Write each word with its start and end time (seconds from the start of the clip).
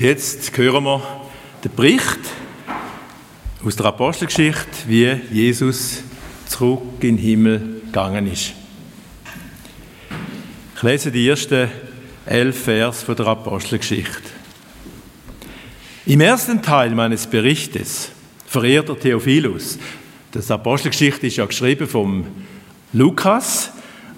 Und 0.00 0.06
jetzt 0.06 0.56
hören 0.56 0.84
wir 0.84 1.02
den 1.62 1.74
Bericht 1.76 2.20
aus 3.62 3.76
der 3.76 3.84
Apostelgeschichte, 3.84 4.64
wie 4.86 5.10
Jesus 5.30 6.02
zurück 6.46 6.80
in 7.00 7.16
den 7.16 7.18
Himmel 7.18 7.82
gegangen 7.84 8.26
ist. 8.32 8.54
Ich 10.74 10.82
lese 10.82 11.12
die 11.12 11.28
ersten 11.28 11.68
elf 12.24 12.64
Vers 12.64 13.02
von 13.02 13.14
der 13.14 13.26
Apostelgeschichte. 13.26 14.22
Im 16.06 16.22
ersten 16.22 16.62
Teil 16.62 16.94
meines 16.94 17.26
Berichtes, 17.26 18.10
verehrter 18.46 18.98
Theophilus, 18.98 19.78
das 20.32 20.50
Apostelgeschichte 20.50 21.26
ist 21.26 21.36
ja 21.36 21.44
geschrieben 21.44 21.86
vom 21.86 22.26
Lukas, 22.94 23.70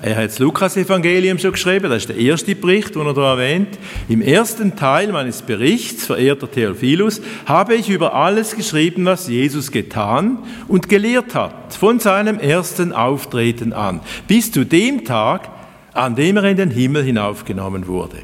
er 0.03 0.17
hat 0.17 0.31
das 0.31 0.41
Lukas-Evangelium 0.41 1.39
schon 1.39 1.53
geschrieben, 1.53 1.89
das 1.89 1.99
ist 1.99 2.09
der 2.09 2.17
erste 2.17 2.57
Bericht, 2.57 2.97
den 2.97 3.07
er 3.07 3.15
da 3.15 3.35
erwähnt. 3.35 3.79
Im 4.09 4.21
ersten 4.21 4.75
Teil 4.75 5.13
meines 5.13 5.43
Berichts, 5.43 6.07
verehrter 6.07 6.51
Theophilus, 6.51 7.23
habe 7.47 7.77
ich 7.77 7.89
über 7.89 8.13
alles 8.13 8.57
geschrieben, 8.57 9.05
was 9.05 9.29
Jesus 9.29 9.71
getan 9.71 10.39
und 10.67 10.89
gelehrt 10.89 11.37
hat, 11.37 11.75
von 11.75 12.01
seinem 12.01 12.41
ersten 12.41 12.93
Auftreten 12.93 13.73
an, 13.73 14.01
bis 14.27 14.51
zu 14.51 14.65
dem 14.65 15.05
Tag, 15.05 15.49
an 15.93 16.17
dem 16.17 16.37
er 16.37 16.45
in 16.45 16.57
den 16.57 16.73
Himmel 16.73 17.05
hinaufgenommen 17.05 17.87
wurde. 17.87 18.19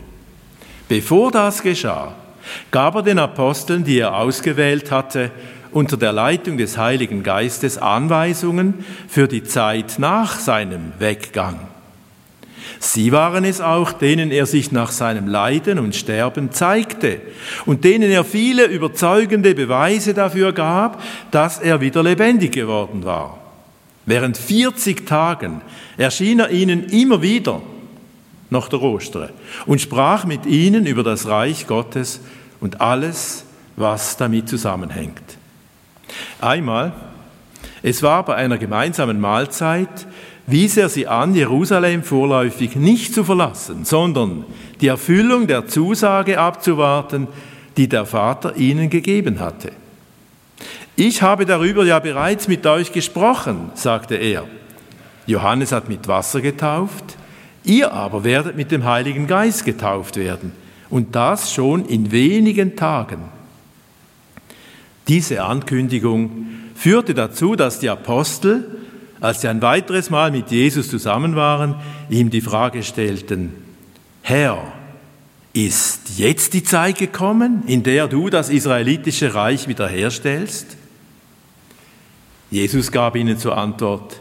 Bevor 0.88 1.30
das 1.30 1.62
geschah, 1.62 2.16
gab 2.72 2.96
er 2.96 3.02
den 3.02 3.20
Aposteln, 3.20 3.84
die 3.84 4.00
er 4.00 4.16
ausgewählt 4.16 4.90
hatte, 4.90 5.30
unter 5.72 5.96
der 5.96 6.12
Leitung 6.12 6.58
des 6.58 6.78
Heiligen 6.78 7.22
Geistes 7.22 7.78
Anweisungen 7.78 8.84
für 9.08 9.28
die 9.28 9.44
Zeit 9.44 9.98
nach 9.98 10.38
seinem 10.38 10.92
Weggang. 10.98 11.58
Sie 12.80 13.12
waren 13.12 13.44
es 13.44 13.60
auch, 13.60 13.92
denen 13.92 14.30
er 14.30 14.46
sich 14.46 14.70
nach 14.70 14.92
seinem 14.92 15.26
Leiden 15.26 15.78
und 15.78 15.96
Sterben 15.96 16.52
zeigte 16.52 17.20
und 17.66 17.84
denen 17.84 18.10
er 18.10 18.24
viele 18.24 18.66
überzeugende 18.66 19.54
Beweise 19.54 20.14
dafür 20.14 20.52
gab, 20.52 21.02
dass 21.30 21.58
er 21.58 21.80
wieder 21.80 22.02
lebendig 22.02 22.52
geworden 22.52 23.04
war. 23.04 23.38
Während 24.06 24.38
40 24.38 25.06
Tagen 25.06 25.60
erschien 25.96 26.38
er 26.38 26.50
ihnen 26.50 26.84
immer 26.84 27.20
wieder 27.20 27.60
nach 28.48 28.68
der 28.68 28.80
Ostern 28.80 29.30
und 29.66 29.80
sprach 29.80 30.24
mit 30.24 30.46
ihnen 30.46 30.86
über 30.86 31.02
das 31.02 31.26
Reich 31.26 31.66
Gottes 31.66 32.20
und 32.60 32.80
alles, 32.80 33.44
was 33.76 34.16
damit 34.16 34.48
zusammenhängt. 34.48 35.37
Einmal, 36.40 36.92
es 37.82 38.02
war 38.02 38.24
bei 38.24 38.34
einer 38.34 38.58
gemeinsamen 38.58 39.20
Mahlzeit, 39.20 40.06
wies 40.46 40.76
er 40.76 40.88
sie 40.88 41.06
an, 41.06 41.34
Jerusalem 41.34 42.02
vorläufig 42.02 42.76
nicht 42.76 43.14
zu 43.14 43.24
verlassen, 43.24 43.84
sondern 43.84 44.44
die 44.80 44.88
Erfüllung 44.88 45.46
der 45.46 45.66
Zusage 45.66 46.40
abzuwarten, 46.40 47.28
die 47.76 47.88
der 47.88 48.06
Vater 48.06 48.56
ihnen 48.56 48.90
gegeben 48.90 49.40
hatte. 49.40 49.72
Ich 50.96 51.22
habe 51.22 51.46
darüber 51.46 51.84
ja 51.84 52.00
bereits 52.00 52.48
mit 52.48 52.66
euch 52.66 52.92
gesprochen, 52.92 53.70
sagte 53.74 54.16
er. 54.16 54.44
Johannes 55.26 55.70
hat 55.70 55.88
mit 55.88 56.08
Wasser 56.08 56.40
getauft, 56.40 57.16
ihr 57.62 57.92
aber 57.92 58.24
werdet 58.24 58.56
mit 58.56 58.72
dem 58.72 58.84
Heiligen 58.84 59.26
Geist 59.26 59.64
getauft 59.64 60.16
werden, 60.16 60.52
und 60.90 61.14
das 61.14 61.52
schon 61.52 61.84
in 61.84 62.10
wenigen 62.10 62.74
Tagen. 62.74 63.37
Diese 65.08 65.42
Ankündigung 65.42 66.46
führte 66.74 67.14
dazu, 67.14 67.56
dass 67.56 67.80
die 67.80 67.88
Apostel, 67.88 68.66
als 69.20 69.40
sie 69.40 69.48
ein 69.48 69.62
weiteres 69.62 70.10
Mal 70.10 70.30
mit 70.30 70.50
Jesus 70.50 70.88
zusammen 70.88 71.34
waren, 71.34 71.76
ihm 72.10 72.30
die 72.30 72.42
Frage 72.42 72.82
stellten, 72.82 73.52
Herr, 74.22 74.72
ist 75.54 76.18
jetzt 76.18 76.52
die 76.52 76.62
Zeit 76.62 76.98
gekommen, 76.98 77.62
in 77.66 77.82
der 77.82 78.06
du 78.06 78.28
das 78.28 78.50
israelitische 78.50 79.34
Reich 79.34 79.66
wiederherstellst? 79.66 80.76
Jesus 82.50 82.92
gab 82.92 83.16
ihnen 83.16 83.38
zur 83.38 83.56
Antwort, 83.56 84.20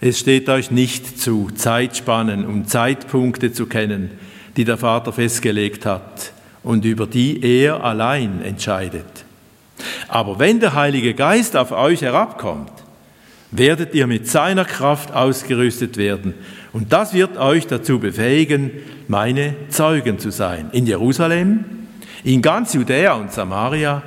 es 0.00 0.18
steht 0.18 0.48
euch 0.48 0.70
nicht 0.70 1.20
zu, 1.20 1.50
Zeitspannen 1.54 2.44
und 2.44 2.68
Zeitpunkte 2.68 3.52
zu 3.52 3.66
kennen, 3.66 4.10
die 4.56 4.64
der 4.64 4.76
Vater 4.76 5.12
festgelegt 5.12 5.86
hat 5.86 6.32
und 6.62 6.84
über 6.84 7.06
die 7.06 7.42
er 7.42 7.82
allein 7.82 8.42
entscheidet. 8.42 9.24
Aber 10.08 10.38
wenn 10.38 10.58
der 10.58 10.74
Heilige 10.74 11.14
Geist 11.14 11.56
auf 11.56 11.70
euch 11.70 12.02
herabkommt, 12.02 12.72
werdet 13.50 13.94
ihr 13.94 14.06
mit 14.06 14.28
seiner 14.28 14.64
Kraft 14.64 15.12
ausgerüstet 15.14 15.96
werden. 15.96 16.34
Und 16.72 16.92
das 16.92 17.12
wird 17.12 17.36
euch 17.38 17.66
dazu 17.66 17.98
befähigen, 17.98 18.70
meine 19.06 19.54
Zeugen 19.68 20.18
zu 20.18 20.30
sein. 20.30 20.70
In 20.72 20.86
Jerusalem, 20.86 21.64
in 22.24 22.42
ganz 22.42 22.74
Judäa 22.74 23.14
und 23.14 23.32
Samaria 23.32 24.02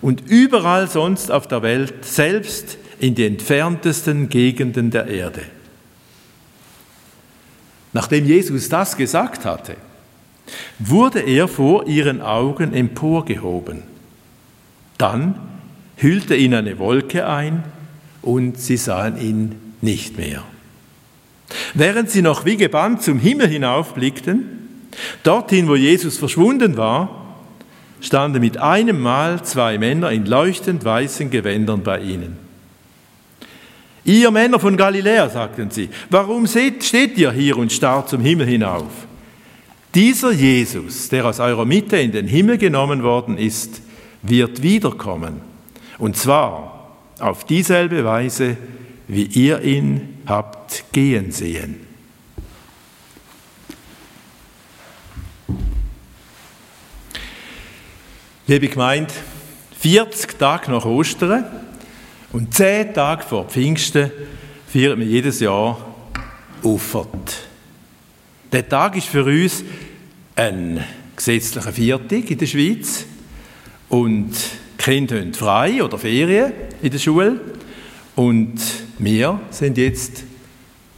und 0.00 0.22
überall 0.28 0.88
sonst 0.88 1.30
auf 1.30 1.46
der 1.46 1.62
Welt, 1.62 2.04
selbst 2.04 2.78
in 2.98 3.14
die 3.14 3.26
entferntesten 3.26 4.28
Gegenden 4.28 4.90
der 4.90 5.06
Erde. 5.08 5.42
Nachdem 7.92 8.26
Jesus 8.26 8.68
das 8.68 8.96
gesagt 8.96 9.44
hatte, 9.44 9.76
wurde 10.78 11.20
er 11.20 11.48
vor 11.48 11.86
ihren 11.86 12.20
Augen 12.20 12.72
emporgehoben. 12.72 13.95
Dann 14.98 15.34
hüllte 15.96 16.36
ihn 16.36 16.54
eine 16.54 16.78
Wolke 16.78 17.26
ein 17.26 17.64
und 18.22 18.58
sie 18.58 18.76
sahen 18.76 19.20
ihn 19.20 19.74
nicht 19.80 20.18
mehr. 20.18 20.42
Während 21.74 22.10
sie 22.10 22.22
noch 22.22 22.44
wie 22.44 22.56
gebannt 22.56 23.02
zum 23.02 23.18
Himmel 23.18 23.48
hinaufblickten, 23.48 24.88
dorthin, 25.22 25.68
wo 25.68 25.76
Jesus 25.76 26.18
verschwunden 26.18 26.76
war, 26.76 27.26
standen 28.00 28.40
mit 28.40 28.58
einem 28.58 29.00
Mal 29.00 29.42
zwei 29.42 29.78
Männer 29.78 30.10
in 30.10 30.26
leuchtend 30.26 30.84
weißen 30.84 31.30
Gewändern 31.30 31.82
bei 31.82 32.00
ihnen. 32.00 32.36
Ihr 34.04 34.30
Männer 34.30 34.60
von 34.60 34.76
Galiläa, 34.76 35.28
sagten 35.28 35.70
sie, 35.70 35.88
warum 36.10 36.46
steht 36.46 37.18
ihr 37.18 37.32
hier 37.32 37.56
und 37.56 37.72
starrt 37.72 38.08
zum 38.08 38.20
Himmel 38.20 38.46
hinauf? 38.46 38.90
Dieser 39.94 40.30
Jesus, 40.30 41.08
der 41.08 41.24
aus 41.24 41.40
eurer 41.40 41.64
Mitte 41.64 41.96
in 41.96 42.12
den 42.12 42.28
Himmel 42.28 42.58
genommen 42.58 43.02
worden 43.02 43.38
ist, 43.38 43.82
wird 44.22 44.62
wiederkommen. 44.62 45.40
Und 45.98 46.16
zwar 46.16 46.96
auf 47.18 47.44
dieselbe 47.44 48.04
Weise, 48.04 48.56
wie 49.08 49.24
ihr 49.24 49.62
ihn 49.62 50.18
habt 50.26 50.84
gehen 50.92 51.32
sehen. 51.32 51.86
Liebe 58.48 58.68
Gemeinde, 58.68 59.12
40 59.78 60.38
Tage 60.38 60.70
nach 60.70 60.84
Ostern 60.84 61.44
und 62.32 62.54
10 62.54 62.94
Tage 62.94 63.24
vor 63.24 63.46
Pfingsten 63.46 64.10
feiern 64.68 65.00
wir 65.00 65.06
jedes 65.06 65.40
Jahr 65.40 65.78
Auffahrt. 66.62 67.46
Der 68.52 68.68
Tag 68.68 68.96
ist 68.96 69.08
für 69.08 69.24
uns 69.24 69.64
ein 70.34 70.84
gesetzlicher 71.16 71.72
Viertag 71.72 72.30
in 72.30 72.38
der 72.38 72.46
Schweiz 72.46 73.06
und 73.88 74.32
die 74.78 74.82
Kinder 74.82 75.20
haben 75.20 75.34
frei 75.34 75.82
oder 75.82 75.98
Ferien 75.98 76.52
in 76.82 76.90
der 76.90 76.98
Schule. 76.98 77.40
Und 78.14 78.60
wir 78.98 79.40
sind 79.50 79.78
jetzt 79.78 80.24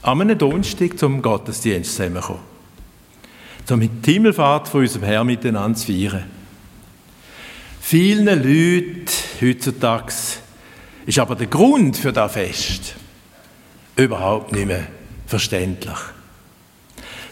am 0.02 0.20
einem 0.20 0.38
Donnerstag 0.38 0.98
zum 0.98 1.20
Gottesdienst 1.20 1.96
zusammengekommen. 1.96 2.42
Um 3.70 3.80
die 3.80 3.90
Himmelfahrt 4.04 4.68
von 4.68 4.80
unserem 4.80 5.04
Herrn 5.04 5.26
miteinander 5.26 5.78
zu 5.78 5.86
feiern. 5.86 6.24
Vielen 7.80 8.26
Leuten 8.26 9.06
heutzutage 9.40 10.12
ist 11.06 11.18
aber 11.18 11.34
der 11.34 11.46
Grund 11.48 11.96
für 11.96 12.12
das 12.12 12.32
Fest 12.32 12.94
überhaupt 13.96 14.52
nicht 14.52 14.66
mehr 14.66 14.86
verständlich. 15.26 15.96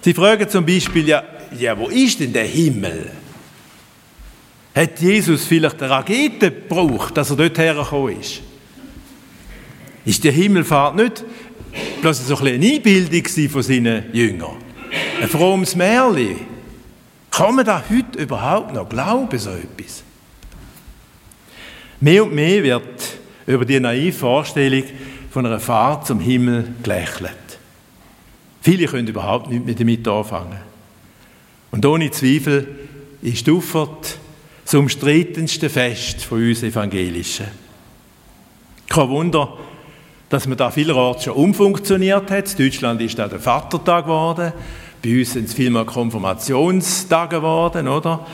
Sie 0.03 0.15
fragen 0.15 0.49
zum 0.49 0.65
Beispiel, 0.67 1.09
ja, 1.09 1.23
ja 1.59 1.79
wo 1.79 1.89
ist 1.89 2.21
denn 2.21 2.33
der 2.33 2.45
Himmel? 2.45 3.11
Hat 4.77 5.01
Jesus 5.01 5.47
vielleicht 5.47 5.83
eine 5.83 5.91
Rakete 5.91 6.51
gebraucht, 6.51 7.17
dass 7.17 7.31
er 7.31 7.37
dort 7.37 7.57
hergekommen 7.57 8.21
ist? 8.21 8.43
Ist 10.05 10.23
die 10.23 10.31
Himmelfahrt 10.31 10.97
nicht 10.97 11.25
bloß 12.03 12.27
so 12.27 12.37
ein 12.37 12.47
eine 12.47 12.67
Einbildung 12.67 13.49
von 13.49 13.63
seinen 13.63 14.15
Jüngern? 14.15 14.57
Ein 15.23 15.29
frommes 15.29 15.75
Märchen? 15.75 16.41
Kann 17.31 17.55
man 17.55 17.65
da 17.65 17.83
heute 17.89 18.19
überhaupt 18.19 18.75
noch 18.75 18.87
glauben, 18.87 19.39
so 19.39 19.51
etwas? 19.51 20.03
Mehr 21.99 22.25
und 22.25 22.35
mehr 22.35 22.63
wird 22.63 23.19
über 23.47 23.65
die 23.65 23.81
naive 23.81 24.19
Vorstellung 24.19 24.85
von 25.31 25.47
einer 25.47 25.59
Fahrt 25.59 26.07
zum 26.07 26.21
Himmel 26.21 26.75
gelächelt. 26.83 27.33
Viele 28.61 28.87
können 28.87 29.09
überhaupt 29.09 29.51
nicht 29.51 29.65
mehr 29.65 29.75
damit 29.75 30.07
anfangen. 30.07 30.59
Und 31.71 31.87
ohne 31.87 32.11
Zweifel 32.11 32.69
ist 33.23 33.47
die 33.47 33.53
Auffahrt 33.53 34.19
das 34.67 34.75
umstrittenste 34.75 35.71
Fest 35.71 36.25
von 36.25 36.43
uns 36.43 36.65
Evangelischen. 36.65 37.47
Kein 38.89 39.09
Wunder, 39.09 39.57
dass 40.29 40.49
man 40.49 40.59
da 40.59 40.73
vielerorts 40.73 41.23
schon 41.23 41.35
umfunktioniert 41.35 42.29
hat. 42.33 42.51
In 42.51 42.67
Deutschland 42.67 43.01
ist 43.01 43.17
da 43.17 43.29
der 43.29 43.39
Vatertag 43.39 44.07
geworden. 44.07 44.53
Bei 45.05 45.19
uns 45.21 45.35
sind 45.35 45.49
es 45.49 45.55
viel 45.55 45.71
mehr 45.71 45.85
Konfirmationstage 45.85 47.37
geworden, 47.37 47.87
oder? 47.87 48.27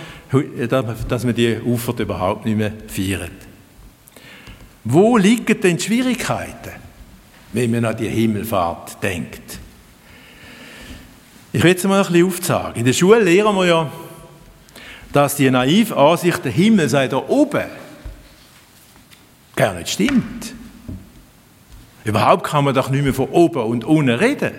Dass 1.06 1.24
man 1.24 1.34
die 1.34 1.58
Ufer 1.58 1.98
überhaupt 1.98 2.46
nicht 2.46 2.56
mehr 2.56 2.72
feiert. 2.86 3.30
Wo 4.84 5.18
liegen 5.18 5.60
denn 5.60 5.76
die 5.76 5.82
Schwierigkeiten, 5.82 6.72
wenn 7.52 7.70
man 7.72 7.84
an 7.84 7.96
die 7.98 8.08
Himmelfahrt 8.08 9.02
denkt? 9.02 9.58
Ich 11.52 11.62
will 11.62 11.74
es 11.74 11.84
mal 11.84 12.00
ein 12.00 12.06
bisschen 12.10 12.26
aufzeigen. 12.26 12.76
In 12.76 12.86
der 12.86 12.94
Schule 12.94 13.20
lernen 13.20 13.54
wir 13.54 13.66
ja, 13.66 13.92
dass 15.12 15.36
die 15.36 15.50
naive 15.50 15.96
Ansicht, 15.96 16.44
der 16.44 16.52
Himmel 16.52 16.88
sei 16.88 17.08
da 17.08 17.18
oben, 17.28 17.64
gar 19.54 19.74
nicht 19.74 19.90
stimmt. 19.90 20.54
Überhaupt 22.04 22.44
kann 22.44 22.64
man 22.64 22.74
doch 22.74 22.90
nicht 22.90 23.04
mehr 23.04 23.14
von 23.14 23.28
oben 23.28 23.62
und 23.62 23.84
unten 23.84 24.10
reden. 24.10 24.52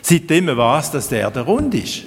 Seitdem 0.00 0.46
man 0.46 0.56
weiß, 0.56 0.90
dass 0.90 1.08
der 1.08 1.20
Erde 1.20 1.40
rund 1.40 1.74
ist. 1.74 2.02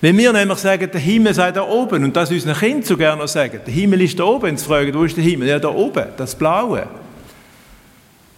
Wenn 0.00 0.16
wir 0.16 0.32
nämlich 0.32 0.58
sagen, 0.58 0.88
der 0.90 1.00
Himmel 1.00 1.34
sei 1.34 1.50
da 1.50 1.62
oben, 1.62 2.04
und 2.04 2.16
das 2.16 2.30
unseren 2.30 2.56
Kindern 2.56 2.82
so 2.84 2.96
gerne 2.96 3.26
sagen, 3.26 3.60
der 3.66 3.74
Himmel 3.74 4.00
ist 4.02 4.18
da 4.18 4.24
oben, 4.24 4.50
und 4.50 4.58
sie 4.58 4.64
fragen, 4.64 4.94
wo 4.94 5.02
ist 5.02 5.16
der 5.16 5.24
Himmel? 5.24 5.48
Ja, 5.48 5.58
da 5.58 5.68
oben, 5.68 6.06
das 6.16 6.36
Blaue. 6.36 6.86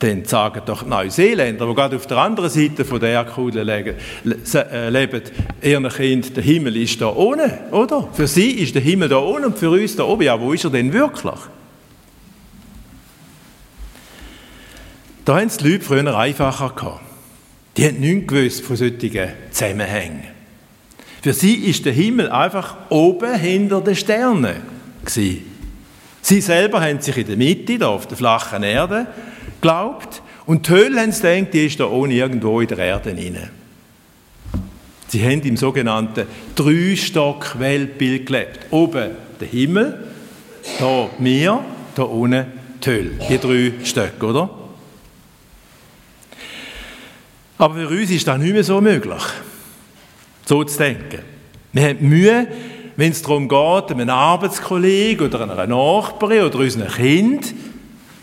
Dann 0.00 0.25
sagen 0.25 0.62
doch 0.64 0.82
die 0.82 0.88
Neuseeländer, 0.88 1.67
die 1.67 1.75
gerade 1.75 1.97
auf 1.97 2.06
der 2.06 2.17
anderen 2.17 2.49
Seite 2.49 2.87
von 2.87 3.00
der 3.00 3.11
Erdkugel 3.11 3.62
leben, 3.62 3.97
äh, 4.55 4.88
leben, 4.88 5.23
ihren 5.61 5.88
Kind, 5.91 6.35
der 6.35 6.43
Himmel 6.43 6.76
ist 6.79 7.00
da 7.02 7.14
ohne, 7.14 7.70
oder? 7.70 8.08
Für 8.14 8.26
sie 8.26 8.50
ist 8.50 8.75
der 8.75 8.81
Himmel 8.81 9.11
da 9.11 9.19
ohne 9.19 9.49
und 9.49 9.58
für 9.58 9.70
uns 9.70 9.97
da 9.97 10.05
oben. 10.05 10.23
Ja, 10.23 10.41
wo 10.41 10.55
ist 10.55 10.64
er 10.64 10.70
denn 10.70 10.91
wirklich? 10.93 11.35
Da 15.26 15.37
haben 15.37 15.49
es 15.49 15.58
die 15.58 15.69
Leute 15.69 15.85
früher 15.85 16.17
einfacher 16.17 16.70
gehabt. 16.70 17.03
Die 17.76 17.87
haben 17.87 18.00
nichts 18.00 18.26
gewusst 18.26 18.64
von 18.64 18.76
solchen 18.76 19.29
Zusammenhängen. 19.50 20.25
Für 21.23 21.35
sie 21.35 21.56
ist 21.56 21.85
der 21.85 21.93
Himmel 21.93 22.31
einfach 22.31 22.75
oben 22.88 23.35
hinter 23.35 23.82
den 23.82 23.94
Sternen. 23.94 24.56
Sie 25.05 25.44
selber 26.23 26.81
haben 26.81 27.00
sich 27.00 27.19
in 27.19 27.26
der 27.26 27.37
Mitte, 27.37 27.79
da 27.79 27.88
auf 27.88 28.06
der 28.06 28.17
flachen 28.17 28.62
Erde, 28.62 29.06
geglaubt 29.60 30.22
und 30.46 30.66
die 30.66 30.72
Hölle 30.72 31.00
haben 31.00 31.12
sie 31.12 31.22
gedacht, 31.22 31.54
die 31.54 31.66
ist 31.66 31.80
da 31.80 31.86
ohne 31.86 32.14
irgendwo 32.14 32.60
in 32.60 32.68
der 32.68 32.78
Erde 32.78 33.10
rein. 33.10 33.50
Sie 35.08 35.24
haben 35.24 35.42
im 35.42 35.56
sogenannten 35.56 36.26
Drei-Stock-Weltbild 36.54 38.26
gelebt. 38.26 38.60
Oben 38.70 39.10
der 39.40 39.48
Himmel, 39.48 40.06
da 40.78 41.08
wir, 41.18 41.60
da 41.94 42.02
unten 42.04 42.46
die 42.84 42.88
Hölle. 42.88 43.10
Die 43.28 43.38
drei 43.38 43.72
Stöcke, 43.84 44.26
oder? 44.26 44.50
Aber 47.58 47.74
für 47.74 47.88
uns 47.88 48.10
ist 48.10 48.26
das 48.26 48.38
nicht 48.38 48.52
mehr 48.52 48.64
so 48.64 48.80
möglich, 48.80 49.22
so 50.46 50.64
zu 50.64 50.78
denken. 50.78 51.20
Wir 51.72 51.88
haben 51.88 52.08
Mühe, 52.08 52.46
wenn 52.96 53.12
es 53.12 53.20
darum 53.22 53.48
geht, 53.48 53.90
einem 53.90 54.08
Arbeitskollegen 54.08 55.26
oder 55.26 55.42
einer 55.42 55.66
Nachbarin 55.66 56.42
oder 56.42 56.58
unserem 56.60 56.88
Kind 56.88 57.54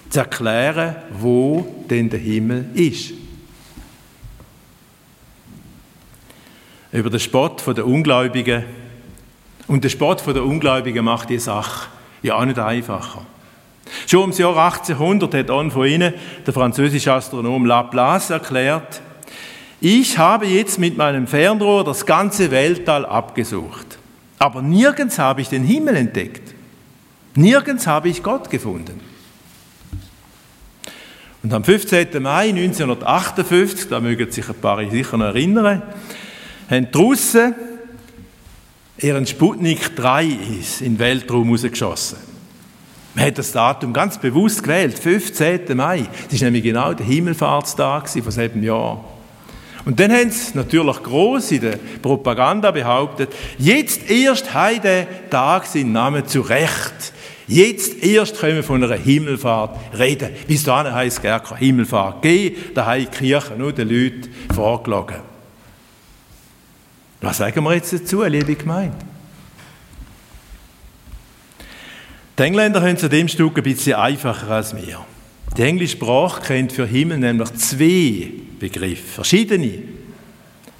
zu 0.09 0.19
erklären, 0.19 0.95
wo 1.11 1.83
denn 1.89 2.09
der 2.09 2.19
Himmel 2.19 2.65
ist. 2.73 3.13
Über 6.91 7.09
den 7.09 7.19
Spott 7.19 7.63
der 7.75 7.85
Ungläubigen. 7.85 8.63
Und 9.67 9.83
der 9.83 9.89
Spott 9.89 10.25
der 10.25 10.43
Ungläubigen 10.43 11.03
macht 11.03 11.29
die 11.29 11.39
Sache 11.39 11.89
ja 12.23 12.35
auch 12.35 12.45
nicht 12.45 12.59
einfacher. 12.59 13.25
Schon 14.05 14.31
im 14.31 14.37
Jahr 14.37 14.57
1800 14.57 15.33
hat 15.33 15.51
an 15.51 15.71
von 15.71 15.85
ihnen 15.85 16.13
der 16.45 16.53
französische 16.53 17.13
Astronom 17.13 17.65
Laplace 17.65 18.31
erklärt, 18.31 19.01
ich 19.79 20.17
habe 20.17 20.47
jetzt 20.47 20.79
mit 20.79 20.97
meinem 20.97 21.27
Fernrohr 21.27 21.83
das 21.83 22.05
ganze 22.05 22.49
Weltall 22.49 23.05
abgesucht, 23.05 23.99
aber 24.39 24.61
nirgends 24.61 25.19
habe 25.19 25.41
ich 25.41 25.49
den 25.49 25.63
Himmel 25.63 25.95
entdeckt. 25.95 26.55
Nirgends 27.35 27.85
habe 27.85 28.09
ich 28.09 28.23
Gott 28.23 28.49
gefunden. 28.49 28.99
Und 31.43 31.53
am 31.53 31.63
15. 31.63 32.21
Mai 32.21 32.49
1958, 32.49 33.89
da 33.89 33.99
mögen 33.99 34.31
sich 34.31 34.49
ein 34.49 34.55
paar 34.55 34.89
sicher 34.89 35.17
noch 35.17 35.27
erinnern, 35.27 35.83
haben 36.69 36.87
die 36.91 36.97
Russen 36.97 37.55
ihren 38.97 39.27
Sputnik 39.27 39.95
3 39.95 40.25
in 40.25 40.39
den 40.79 40.99
Weltraum 40.99 41.51
rausgeschossen. 41.51 42.17
Man 43.13 43.25
hat 43.25 43.37
das 43.37 43.51
Datum 43.51 43.93
ganz 43.93 44.17
bewusst 44.17 44.63
gewählt, 44.63 44.97
15. 44.97 45.75
Mai. 45.75 46.05
Das 46.25 46.33
ist 46.33 46.41
nämlich 46.41 46.63
genau 46.63 46.93
der 46.93 47.05
Himmelfahrtstag 47.05 48.09
von 48.09 48.31
selben 48.31 48.63
Jahr. 48.63 49.03
Und 49.85 49.99
dann 49.99 50.11
haben 50.11 50.29
sie 50.29 50.55
natürlich 50.55 51.01
groß 51.01 51.51
in 51.53 51.61
der 51.61 51.79
Propaganda 52.01 52.71
behauptet, 52.71 53.29
jetzt 53.57 54.09
erst 54.09 54.53
heide 54.53 55.07
Tag 55.29 55.65
seinen 55.65 55.93
Namen 55.93 56.27
zurecht. 56.27 57.13
Jetzt 57.47 58.03
erst 58.03 58.39
können 58.39 58.57
wir 58.57 58.63
von 58.63 58.83
einer 58.83 58.95
Himmelfahrt 58.95 59.97
reden. 59.97 60.31
Bis 60.47 60.63
dahin 60.63 60.93
heisst 60.93 61.17
es 61.17 61.23
gar 61.23 61.41
keine 61.41 61.59
Himmelfahrt 61.59 62.21
gehen, 62.21 62.55
da 62.73 62.85
haben 62.85 62.99
die 63.01 63.05
Kirche 63.07 63.55
nur 63.55 63.71
den 63.71 63.87
Leuten 63.87 64.29
vorgelogen. 64.53 65.21
Was 67.21 67.37
sagen 67.37 67.63
wir 67.63 67.73
jetzt 67.73 67.93
dazu, 67.93 68.23
liebe 68.23 68.55
Gemeinde? 68.55 68.97
Die 72.37 72.43
Engländer 72.43 72.81
haben 72.81 72.97
an 72.97 73.09
dem 73.09 73.27
Stück 73.27 73.57
ein 73.57 73.63
bisschen 73.63 73.95
einfacher 73.95 74.51
als 74.51 74.75
wir. 74.75 75.05
Die 75.57 75.63
englische 75.63 75.97
Sprache 75.97 76.41
kennt 76.41 76.71
für 76.71 76.85
Himmel 76.85 77.17
nämlich 77.17 77.51
zwei 77.55 78.29
Begriffe, 78.59 79.03
verschiedene. 79.03 79.83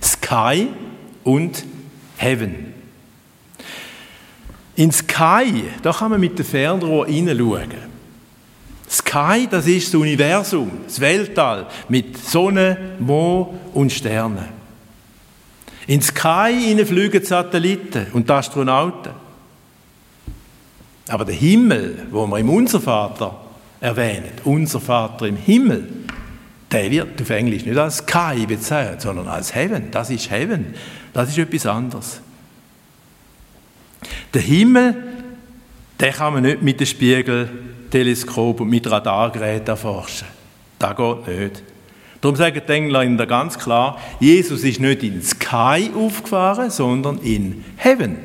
Sky 0.04 0.68
und 1.24 1.66
Heaven. 2.18 2.77
In 4.78 4.92
Sky, 4.92 5.66
da 5.82 5.92
kann 5.92 6.12
man 6.12 6.20
mit 6.20 6.38
dem 6.38 6.46
Fernrohr 6.46 7.08
hineinschauen. 7.08 7.72
Sky, 8.88 9.48
das 9.50 9.66
ist 9.66 9.88
das 9.88 9.96
Universum, 10.00 10.72
das 10.86 11.00
Weltall 11.00 11.66
mit 11.90 12.16
Sonne, 12.18 12.78
Mond 13.00 13.50
und 13.74 13.92
Sternen. 13.92 14.46
In 15.88 16.02
Sky 16.02 16.86
fliegen 16.86 17.26
Satelliten 17.26 18.08
und 18.14 18.30
Astronauten. 18.30 19.14
Aber 21.08 21.26
der 21.26 21.36
Himmel, 21.36 22.06
wo 22.12 22.28
wir 22.28 22.38
im 22.38 22.50
Unser 22.50 22.80
Vater 22.80 23.36
erwähnen, 23.80 24.32
unser 24.44 24.80
Vater 24.80 25.26
im 25.26 25.38
Himmel, 25.38 25.88
der 26.72 26.92
wird 26.92 27.20
auf 27.20 27.30
Englisch 27.32 27.66
nicht 27.66 27.78
als 27.78 27.98
Sky 27.98 28.46
bezeichnet, 28.46 29.02
sondern 29.02 29.28
als 29.28 29.56
Heaven. 29.56 29.90
Das 29.90 30.12
ist 30.12 30.30
Heaven. 30.30 30.76
Das 31.14 31.30
ist 31.30 31.38
etwas 31.40 31.66
anderes. 31.66 32.22
Der 34.38 34.46
Himmel, 34.46 34.96
den 36.00 36.14
kann 36.14 36.34
man 36.34 36.44
nicht 36.44 36.62
mit 36.62 36.80
dem 36.80 36.86
Spiegelteleskop 36.86 38.62
und 38.62 38.70
mit 38.70 38.88
Radargeräten 38.88 39.70
erforschen. 39.70 40.28
Das 40.78 40.96
geht 40.96 41.28
nicht. 41.28 41.64
Darum 42.22 42.36
sagen 42.36 42.62
die 42.68 42.72
Engländer 42.72 43.26
ganz 43.26 43.58
klar, 43.58 44.00
Jesus 44.20 44.64
ist 44.64 44.80
nicht 44.80 45.02
in 45.02 45.24
Sky 45.24 45.90
aufgefahren, 45.96 46.70
sondern 46.70 47.18
in 47.18 47.66
Heaven. 47.78 48.16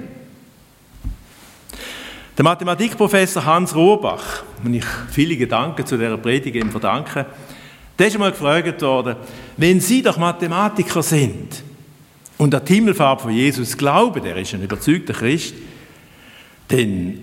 Der 2.36 2.44
Mathematikprofessor 2.44 3.46
Hans 3.46 3.74
Rohrbach, 3.74 4.42
und 4.62 4.74
ich 4.74 4.84
viele 5.10 5.38
Gedanken 5.38 5.86
zu 5.86 5.96
dieser 5.96 6.18
Predigt 6.18 6.56
ihm 6.56 6.70
verdanke, 6.70 7.24
der 7.98 8.08
ist 8.08 8.12
einmal 8.16 8.32
gefragt 8.32 8.82
worden, 8.82 9.16
wenn 9.56 9.80
Sie 9.80 10.02
doch 10.02 10.18
Mathematiker 10.18 11.02
sind 11.02 11.62
und 12.36 12.54
an 12.54 12.62
die 12.66 12.74
Himmelfahrt 12.74 13.22
von 13.22 13.32
Jesus 13.32 13.74
glauben, 13.78 14.22
der 14.22 14.36
ist 14.36 14.52
ein 14.52 14.62
überzeugter 14.62 15.14
Christ, 15.14 15.54
dann, 16.68 17.18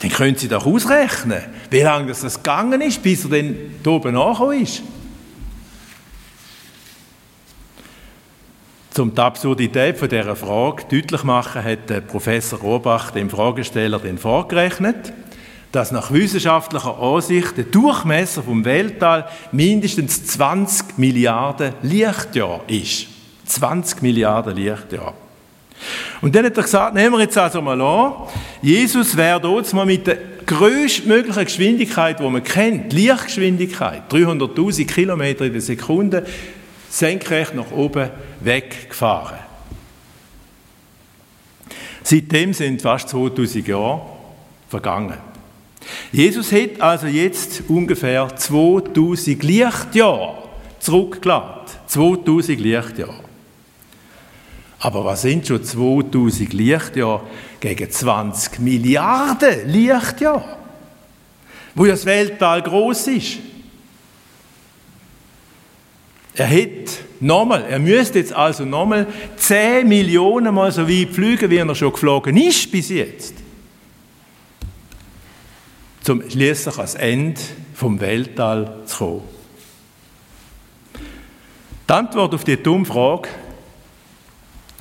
dann 0.00 0.10
können 0.10 0.36
Sie 0.36 0.48
doch 0.48 0.66
ausrechnen, 0.66 1.42
wie 1.70 1.80
lange 1.80 2.08
das, 2.08 2.36
gegangen 2.36 2.80
ist, 2.80 3.02
bis 3.02 3.24
er 3.24 3.30
dann 3.30 3.56
hier 3.82 3.92
oben 3.92 4.16
angekommen 4.16 4.62
ist. 4.62 4.82
Um 8.98 9.14
die 9.14 9.20
Absurdität 9.20 9.96
von 9.96 10.08
dieser 10.08 10.36
Frage 10.36 10.84
deutlich 10.90 11.20
zu 11.20 11.26
machen, 11.26 11.64
hat 11.64 11.88
der 11.88 12.02
Professor 12.02 12.58
Rohrbach 12.58 13.12
dem 13.12 13.30
Fragesteller 13.30 13.98
den 13.98 14.18
vorgerechnet, 14.18 15.12
dass 15.72 15.92
nach 15.92 16.10
wissenschaftlicher 16.10 16.98
Ansicht 17.00 17.56
der 17.56 17.64
Durchmesser 17.64 18.42
vom 18.42 18.64
Weltall 18.64 19.26
mindestens 19.52 20.26
20 20.26 20.98
Milliarden 20.98 21.74
Lichtjahre 21.82 22.62
ist. 22.66 23.06
20 23.46 24.02
Milliarden 24.02 24.56
Lichtjahre. 24.56 25.14
Und 26.20 26.34
dann 26.34 26.44
hat 26.44 26.56
er 26.56 26.62
gesagt, 26.62 26.94
nehmen 26.94 27.12
wir 27.12 27.20
jetzt 27.20 27.38
also 27.38 27.62
mal 27.62 27.80
an, 27.80 28.12
Jesus 28.62 29.16
wäre 29.16 29.40
dort 29.40 29.72
mal 29.72 29.86
mit 29.86 30.06
der 30.06 30.18
größtmöglichen 30.46 31.44
Geschwindigkeit, 31.44 32.18
die 32.18 32.28
man 32.28 32.42
kennt, 32.42 32.92
Lichtgeschwindigkeit, 32.92 34.02
300.000 34.12 34.86
Kilometer 34.86 35.44
in 35.44 35.52
der 35.52 35.62
Sekunde, 35.62 36.26
senkrecht 36.88 37.54
nach 37.54 37.70
oben 37.70 38.10
weggefahren. 38.40 39.38
Seitdem 42.02 42.52
sind 42.52 42.82
fast 42.82 43.10
2000 43.10 43.68
Jahre 43.68 44.02
vergangen. 44.68 45.18
Jesus 46.12 46.52
hat 46.52 46.80
also 46.80 47.06
jetzt 47.06 47.62
ungefähr 47.68 48.34
2000 48.34 49.42
Lichtjahre 49.42 50.38
zurückgeladen. 50.80 51.60
2000 51.86 52.60
Lichtjahre. 52.60 53.29
Aber 54.80 55.04
was 55.04 55.22
sind 55.22 55.46
schon 55.46 55.62
2000 55.62 56.54
Lichtjahre 56.54 57.22
gegen 57.60 57.90
20 57.90 58.58
Milliarden 58.60 59.68
Lichtjahre? 59.68 60.56
Wo 61.74 61.84
ja 61.84 61.92
das 61.92 62.06
Weltall 62.06 62.62
groß 62.62 63.08
ist. 63.08 63.38
Er 66.34 66.46
hätte 66.46 66.92
nochmal, 67.20 67.66
er 67.68 67.78
müsste 67.78 68.20
jetzt 68.20 68.32
also 68.32 68.64
nochmal 68.64 69.06
10 69.36 69.86
Millionen 69.86 70.54
Mal 70.54 70.72
so 70.72 70.88
weit 70.88 71.10
fliegen, 71.10 71.50
wie 71.50 71.58
er 71.58 71.74
schon 71.74 71.92
geflogen 71.92 72.36
ist 72.38 72.72
bis 72.72 72.88
jetzt. 72.88 73.34
Zum 76.02 76.28
schließlich 76.28 76.76
ans 76.78 76.94
Ende 76.94 77.40
vom 77.74 78.00
Weltall 78.00 78.78
zu 78.86 78.96
kommen. 78.96 79.22
Die 81.86 81.92
Antwort 81.92 82.34
auf 82.34 82.44
die 82.44 82.56
dumme 82.56 82.86
Frage, 82.86 83.28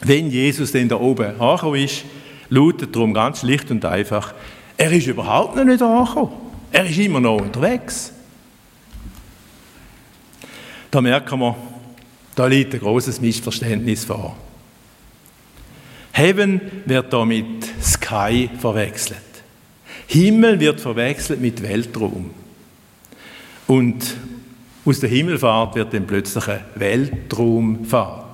wenn 0.02 0.30
Jesus 0.30 0.72
denn 0.72 0.88
da 0.88 0.96
oben 0.96 1.40
angekommen 1.40 1.84
ist, 1.84 2.04
lautet 2.50 2.96
darum 2.96 3.14
ganz 3.14 3.42
schlicht 3.42 3.70
und 3.72 3.84
einfach, 3.86 4.34
er 4.78 4.92
ist 4.92 5.08
überhaupt 5.08 5.56
noch 5.56 5.66
nicht 5.66 5.82
angekommen. 5.82 6.32
Er 6.72 6.86
ist 6.86 6.98
immer 6.98 7.20
noch 7.20 7.42
unterwegs. 7.42 8.14
Da 10.92 11.02
merken 11.02 11.40
wir, 11.40 11.56
da 12.36 12.48
liegt 12.48 12.74
ein 12.74 12.80
großes 12.80 13.22
Missverständnis 13.22 14.06
vor. 14.06 14.36
Heaven 16.12 16.62
wird 16.86 17.14
da 17.14 17.26
mit 17.26 17.68
Sky 17.82 18.50
verwechselt. 18.60 19.18
Himmel 20.08 20.60
wird 20.60 20.80
verwechselt 20.80 21.40
mit 21.40 21.62
Weltraum. 21.62 22.32
Und 23.68 24.16
aus 24.86 25.00
der 25.00 25.10
Himmelfahrt 25.10 25.76
wird 25.76 25.94
dann 25.94 26.08
plötzlich 26.08 26.48
eine 26.48 26.66
Weltraumfahrt. 26.76 28.29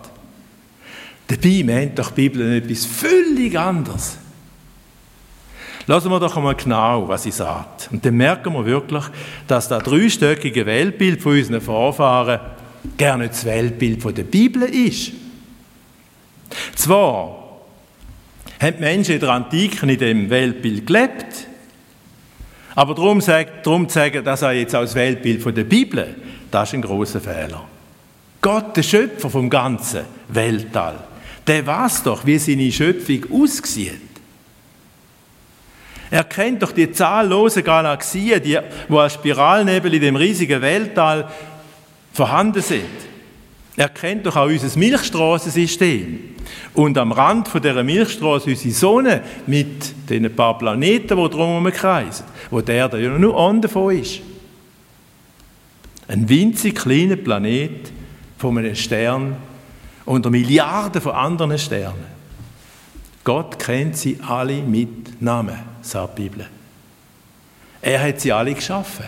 Dabei 1.28 1.64
meint 1.66 1.98
doch 1.98 2.12
die 2.12 2.30
Bibel 2.30 2.58
etwas 2.58 2.86
völlig 2.86 3.58
anderes. 3.58 4.18
Lassen 5.88 6.10
wir 6.10 6.20
doch 6.20 6.36
einmal 6.36 6.56
genau, 6.56 7.08
was 7.08 7.24
sie 7.24 7.32
sagt. 7.32 7.90
Und 7.92 8.04
dann 8.06 8.16
merken 8.16 8.54
wir 8.54 8.66
wirklich, 8.66 9.04
dass 9.48 9.68
das 9.68 9.84
dreistöckige 9.84 10.66
Weltbild 10.66 11.22
von 11.22 11.34
unseren 11.34 11.62
Vorfahren 11.62 12.40
nicht 12.84 13.34
das 13.34 13.46
Weltbild 13.46 14.02
von 14.02 14.14
der 14.14 14.24
Bibel 14.24 14.64
ist. 14.64 15.12
Zwar 16.76 17.62
haben 18.60 18.78
die 18.78 18.84
Menschen 18.84 19.16
in 19.16 19.20
der 19.20 19.30
Antike 19.30 19.86
in 19.86 20.00
dem 20.00 20.30
Weltbild 20.30 20.88
gelebt, 20.88 21.48
aber 22.76 22.94
darum, 22.94 23.22
zu 23.22 23.28
sagen, 23.90 24.24
das 24.24 24.40
sei 24.42 24.60
jetzt 24.60 24.74
das 24.74 24.96
Weltbild 24.96 25.42
von 25.42 25.56
der 25.56 25.64
Bibel, 25.64 26.16
das 26.52 26.70
ist 26.70 26.74
ein 26.74 26.82
großer 26.82 27.22
Fehler. 27.22 27.64
Gott, 28.42 28.76
der 28.76 28.84
Schöpfer 28.84 29.30
vom 29.30 29.50
ganzen 29.50 30.02
Weltall, 30.28 30.96
der 31.48 31.66
weiß 31.66 32.04
doch, 32.04 32.26
wie 32.26 32.40
seine 32.40 32.72
Schöpfung 32.72 33.26
aussieht. 33.32 34.02
Er 36.12 36.24
kennt 36.24 36.62
doch 36.62 36.72
die 36.72 36.92
zahllosen 36.92 37.64
Galaxien, 37.64 38.42
die, 38.42 38.58
wo 38.88 39.00
als 39.00 39.16
Spiralnebel 39.16 39.94
in 39.94 40.02
dem 40.02 40.16
riesigen 40.16 40.62
Weltall 40.62 41.28
vorhanden 42.14 42.62
sind. 42.62 42.86
Er 43.76 43.90
kennt 43.90 44.26
doch 44.26 44.36
auch 44.36 44.48
unser 44.48 44.78
Milchstraßensystem. 44.78 46.36
Und 46.74 46.98
am 46.98 47.12
Rand 47.12 47.48
von 47.48 47.62
dieser 47.62 47.84
Milchstraße 47.84 48.50
unsere 48.50 48.74
Sonne 48.74 49.22
mit 49.48 50.10
den 50.10 50.34
paar 50.34 50.58
Planeten, 50.58 51.18
die 51.18 51.30
drumherum 51.30 51.72
kreisen, 51.72 52.26
wo 52.50 52.62
der 52.62 52.76
Erde 52.76 53.02
ja 53.02 53.10
nur 53.10 53.38
an 53.38 53.62
davon 53.62 53.98
ist. 53.98 54.22
Ein 56.08 56.30
winzig 56.30 56.76
kleiner 56.76 57.16
Planet 57.16 57.92
von 58.38 58.58
einem 58.58 58.76
Stern 58.76 59.36
unter 60.06 60.30
Milliarden 60.30 61.02
von 61.02 61.14
anderen 61.14 61.58
Sternen. 61.58 62.16
Gott 63.24 63.58
kennt 63.58 63.98
sie 63.98 64.20
alle 64.26 64.62
mit 64.62 65.22
Namen, 65.22 65.58
sagt 65.82 66.18
die 66.18 66.24
Bibel. 66.24 66.48
Er 67.82 68.04
hat 68.04 68.22
sie 68.22 68.32
alle 68.32 68.54
geschaffen. 68.54 69.06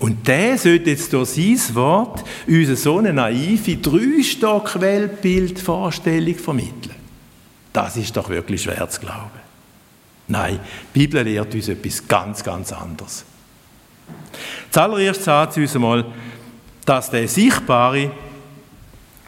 Und 0.00 0.26
der 0.26 0.58
sollte 0.58 0.90
jetzt 0.90 1.12
durch 1.12 1.28
sein 1.30 1.60
Wort 1.74 2.24
uns 2.46 2.82
so 2.82 2.98
eine 2.98 3.12
naive 3.12 3.76
Drei-Stock-Weltbild-Vorstellung 3.76 6.34
vermitteln. 6.34 6.96
Das 7.72 7.96
ist 7.96 8.16
doch 8.16 8.28
wirklich 8.28 8.62
schwer 8.62 8.90
zu 8.90 9.00
glauben. 9.00 9.44
Nein, 10.26 10.58
die 10.94 10.98
Bibel 10.98 11.22
lehrt 11.22 11.54
uns 11.54 11.68
etwas 11.68 12.06
ganz, 12.06 12.42
ganz 12.42 12.70
anderes. 12.72 13.24
Zuallererst 14.70 15.22
sagt 15.22 15.54
sie 15.54 15.62
uns 15.62 15.74
einmal, 15.74 16.04
dass 16.84 17.10
der 17.10 17.26
sichtbare, 17.28 18.10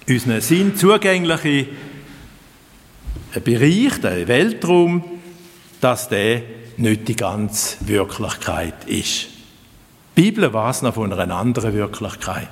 unseren 0.08 0.40
Sinn 0.40 0.76
zugängliche 0.76 1.66
Bereich, 3.42 4.00
der 4.00 4.28
Weltraum, 4.28 5.04
dass 5.80 6.08
der 6.08 6.42
nicht 6.76 7.08
die 7.08 7.16
ganze 7.16 7.76
Wirklichkeit 7.86 8.84
ist. 8.86 9.28
Die 10.16 10.22
Bibel 10.22 10.52
weiß 10.52 10.82
noch 10.82 10.94
von 10.94 11.12
einer 11.12 11.34
anderen 11.34 11.74
Wirklichkeit. 11.74 12.48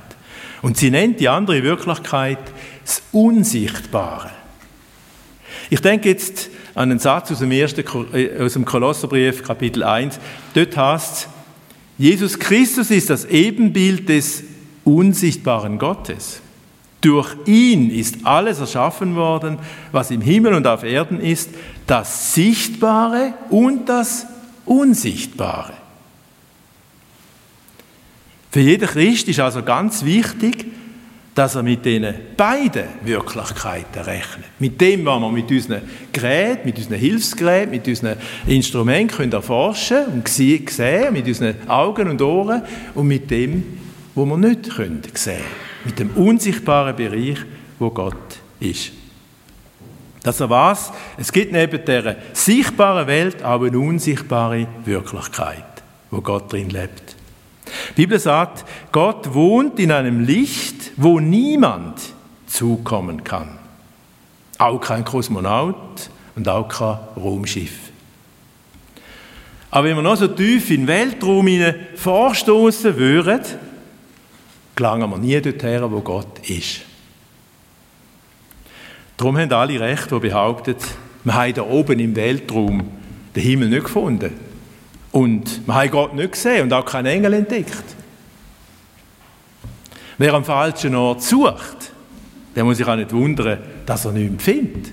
Und 0.62 0.76
sie 0.76 0.90
nennt 0.90 1.20
die 1.20 1.28
andere 1.28 1.62
Wirklichkeit 1.62 2.38
das 2.84 3.02
Unsichtbare. 3.12 4.30
Ich 5.70 5.80
denke 5.80 6.10
jetzt 6.10 6.50
an 6.74 6.90
einen 6.90 6.98
Satz 6.98 7.30
aus 7.32 7.38
dem, 7.38 7.52
ersten, 7.52 7.84
äh, 8.12 8.42
aus 8.42 8.54
dem 8.54 8.64
Kolosserbrief, 8.64 9.42
Kapitel 9.42 9.82
1. 9.82 10.18
Dort 10.54 10.76
heißt 10.76 11.12
es, 11.12 11.28
Jesus 11.96 12.38
Christus 12.38 12.90
ist 12.90 13.10
das 13.10 13.24
Ebenbild 13.24 14.08
des 14.08 14.42
unsichtbaren 14.84 15.78
Gottes. 15.78 16.40
Durch 17.04 17.36
ihn 17.44 17.90
ist 17.90 18.24
alles 18.24 18.60
erschaffen 18.60 19.14
worden, 19.14 19.58
was 19.92 20.10
im 20.10 20.22
Himmel 20.22 20.54
und 20.54 20.66
auf 20.66 20.84
Erden 20.84 21.20
ist, 21.20 21.50
das 21.86 22.32
Sichtbare 22.32 23.34
und 23.50 23.86
das 23.90 24.26
Unsichtbare. 24.64 25.74
Für 28.50 28.60
jeden 28.60 28.88
Christ 28.88 29.28
ist 29.28 29.38
also 29.38 29.62
ganz 29.62 30.02
wichtig, 30.02 30.64
dass 31.34 31.56
er 31.56 31.62
mit 31.62 31.84
diesen 31.84 32.14
beiden 32.38 32.86
Wirklichkeiten 33.02 34.00
rechnet. 34.00 34.46
Mit 34.58 34.80
dem, 34.80 35.04
was 35.04 35.20
wir 35.20 35.30
mit 35.30 35.50
unseren 35.50 35.82
Geräten, 36.10 36.64
mit 36.64 36.78
unseren 36.78 36.98
Hilfsgeräten, 36.98 37.70
mit 37.70 37.86
unseren 37.86 38.16
Instrumenten 38.46 39.14
können 39.14 39.32
erforschen 39.32 40.06
und 40.06 40.26
sehen, 40.26 41.12
mit 41.12 41.26
unseren 41.26 41.68
Augen 41.68 42.08
und 42.08 42.22
Ohren 42.22 42.62
und 42.94 43.08
mit 43.08 43.30
dem, 43.30 43.78
was 44.14 44.26
wir 44.26 44.36
nicht 44.38 44.70
können 44.70 45.02
sehen 45.12 45.73
mit 45.84 45.98
dem 45.98 46.10
unsichtbaren 46.10 46.96
Bereich, 46.96 47.38
wo 47.78 47.90
Gott 47.90 48.40
ist. 48.60 48.92
Dass 50.22 50.40
er 50.40 50.48
weiß, 50.48 50.92
es 51.18 51.30
gibt 51.30 51.52
neben 51.52 51.84
der 51.84 52.16
sichtbaren 52.32 53.06
Welt 53.06 53.44
auch 53.44 53.62
eine 53.62 53.78
unsichtbare 53.78 54.66
Wirklichkeit, 54.84 55.82
wo 56.10 56.20
Gott 56.20 56.50
drin 56.52 56.70
lebt. 56.70 57.16
Die 57.90 58.02
Bibel 58.02 58.18
sagt, 58.18 58.64
Gott 58.92 59.34
wohnt 59.34 59.78
in 59.78 59.92
einem 59.92 60.20
Licht, 60.20 60.92
wo 60.96 61.20
niemand 61.20 62.00
zukommen 62.46 63.24
kann. 63.24 63.58
Auch 64.58 64.80
kein 64.80 65.04
Kosmonaut 65.04 66.10
und 66.36 66.48
auch 66.48 66.68
kein 66.68 66.98
Raumschiff. 67.16 67.84
Aber 69.70 69.88
wenn 69.88 69.96
wir 69.96 70.02
noch 70.02 70.16
so 70.16 70.28
tief 70.28 70.70
in 70.70 70.82
den 70.82 70.86
Weltraum 70.86 71.48
vorstoßen 71.96 72.96
würden, 72.96 73.40
gelangen 74.76 75.10
wir 75.10 75.18
nie 75.18 75.40
dorthin, 75.40 75.90
wo 75.90 76.00
Gott 76.00 76.48
ist. 76.48 76.80
Darum 79.16 79.38
haben 79.38 79.52
alle 79.52 79.78
recht, 79.78 80.10
die 80.10 80.18
behaupten, 80.18 80.76
wir 81.22 81.34
haben 81.34 81.54
da 81.54 81.62
oben 81.62 81.98
im 82.00 82.16
Weltraum 82.16 82.82
den 83.34 83.42
Himmel 83.42 83.68
nicht 83.68 83.84
gefunden. 83.84 84.32
Und 85.12 85.66
wir 85.66 85.74
haben 85.74 85.90
Gott 85.90 86.14
nicht 86.14 86.32
gesehen 86.32 86.64
und 86.64 86.72
auch 86.72 86.84
keinen 86.84 87.06
Engel 87.06 87.34
entdeckt. 87.34 87.84
Wer 90.18 90.34
am 90.34 90.44
falschen 90.44 90.94
Ort 90.94 91.22
sucht, 91.22 91.92
der 92.54 92.64
muss 92.64 92.76
sich 92.76 92.86
auch 92.86 92.96
nicht 92.96 93.12
wundern, 93.12 93.58
dass 93.86 94.04
er 94.04 94.12
nichts 94.12 94.44
findet. 94.44 94.92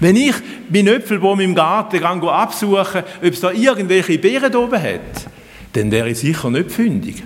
Wenn 0.00 0.16
ich 0.16 0.34
meinen 0.68 0.88
Äpfelbaum 0.88 1.40
im 1.40 1.54
Garten 1.54 2.02
absuche, 2.04 3.04
ob 3.18 3.32
es 3.32 3.40
da 3.40 3.50
irgendwelche 3.50 4.18
Beeren 4.18 4.54
oben 4.54 4.80
hat, 4.80 5.28
dann 5.72 5.90
wäre 5.90 6.10
ich 6.10 6.18
sicher 6.18 6.50
nicht 6.50 6.70
fündig. 6.70 7.22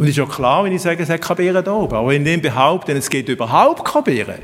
Und 0.00 0.06
ist 0.06 0.18
auch 0.18 0.30
klar, 0.30 0.64
wenn 0.64 0.72
ich 0.72 0.80
sage, 0.80 1.02
es 1.02 1.10
hat 1.10 1.20
keine 1.20 1.36
Beeren 1.36 1.62
da 1.62 1.72
oben. 1.72 1.94
Aber 1.94 2.08
wenn 2.08 2.24
ich 2.24 2.40
behaupte, 2.40 2.92
es 2.92 3.10
geht 3.10 3.28
überhaupt 3.28 3.84
keine 3.84 4.02
Beeren, 4.02 4.38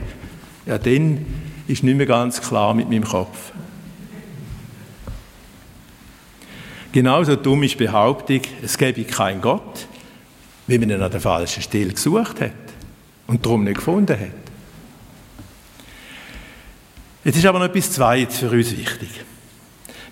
ja, 0.67 0.77
dann 0.77 1.25
ist 1.67 1.83
nicht 1.83 1.97
mehr 1.97 2.05
ganz 2.05 2.43
klar 2.43 2.75
mit 2.75 2.91
meinem 2.91 3.05
Kopf. 3.05 3.53
Genauso 6.93 7.37
dumm 7.37 7.63
ist 7.63 7.73
die 7.73 7.85
Behauptung, 7.85 8.43
es 8.63 8.77
gäbe 8.77 9.03
keinen 9.05 9.41
Gott, 9.41 9.87
wie 10.67 10.79
man 10.79 10.91
ihn 10.91 11.01
an 11.01 11.11
der 11.11 11.23
falschen 11.23 11.63
Stelle 11.63 11.95
gesucht 11.95 12.39
hat 12.43 12.53
und 13.27 13.43
darum 13.43 13.65
nicht 13.65 13.79
gefunden 13.79 14.13
hat. 14.21 14.51
Jetzt 17.25 17.39
ist 17.39 17.47
aber 17.47 17.61
noch 17.61 17.67
etwas 17.67 17.93
Zweites 17.93 18.41
für 18.41 18.51
uns 18.51 18.77
wichtig. 18.77 19.25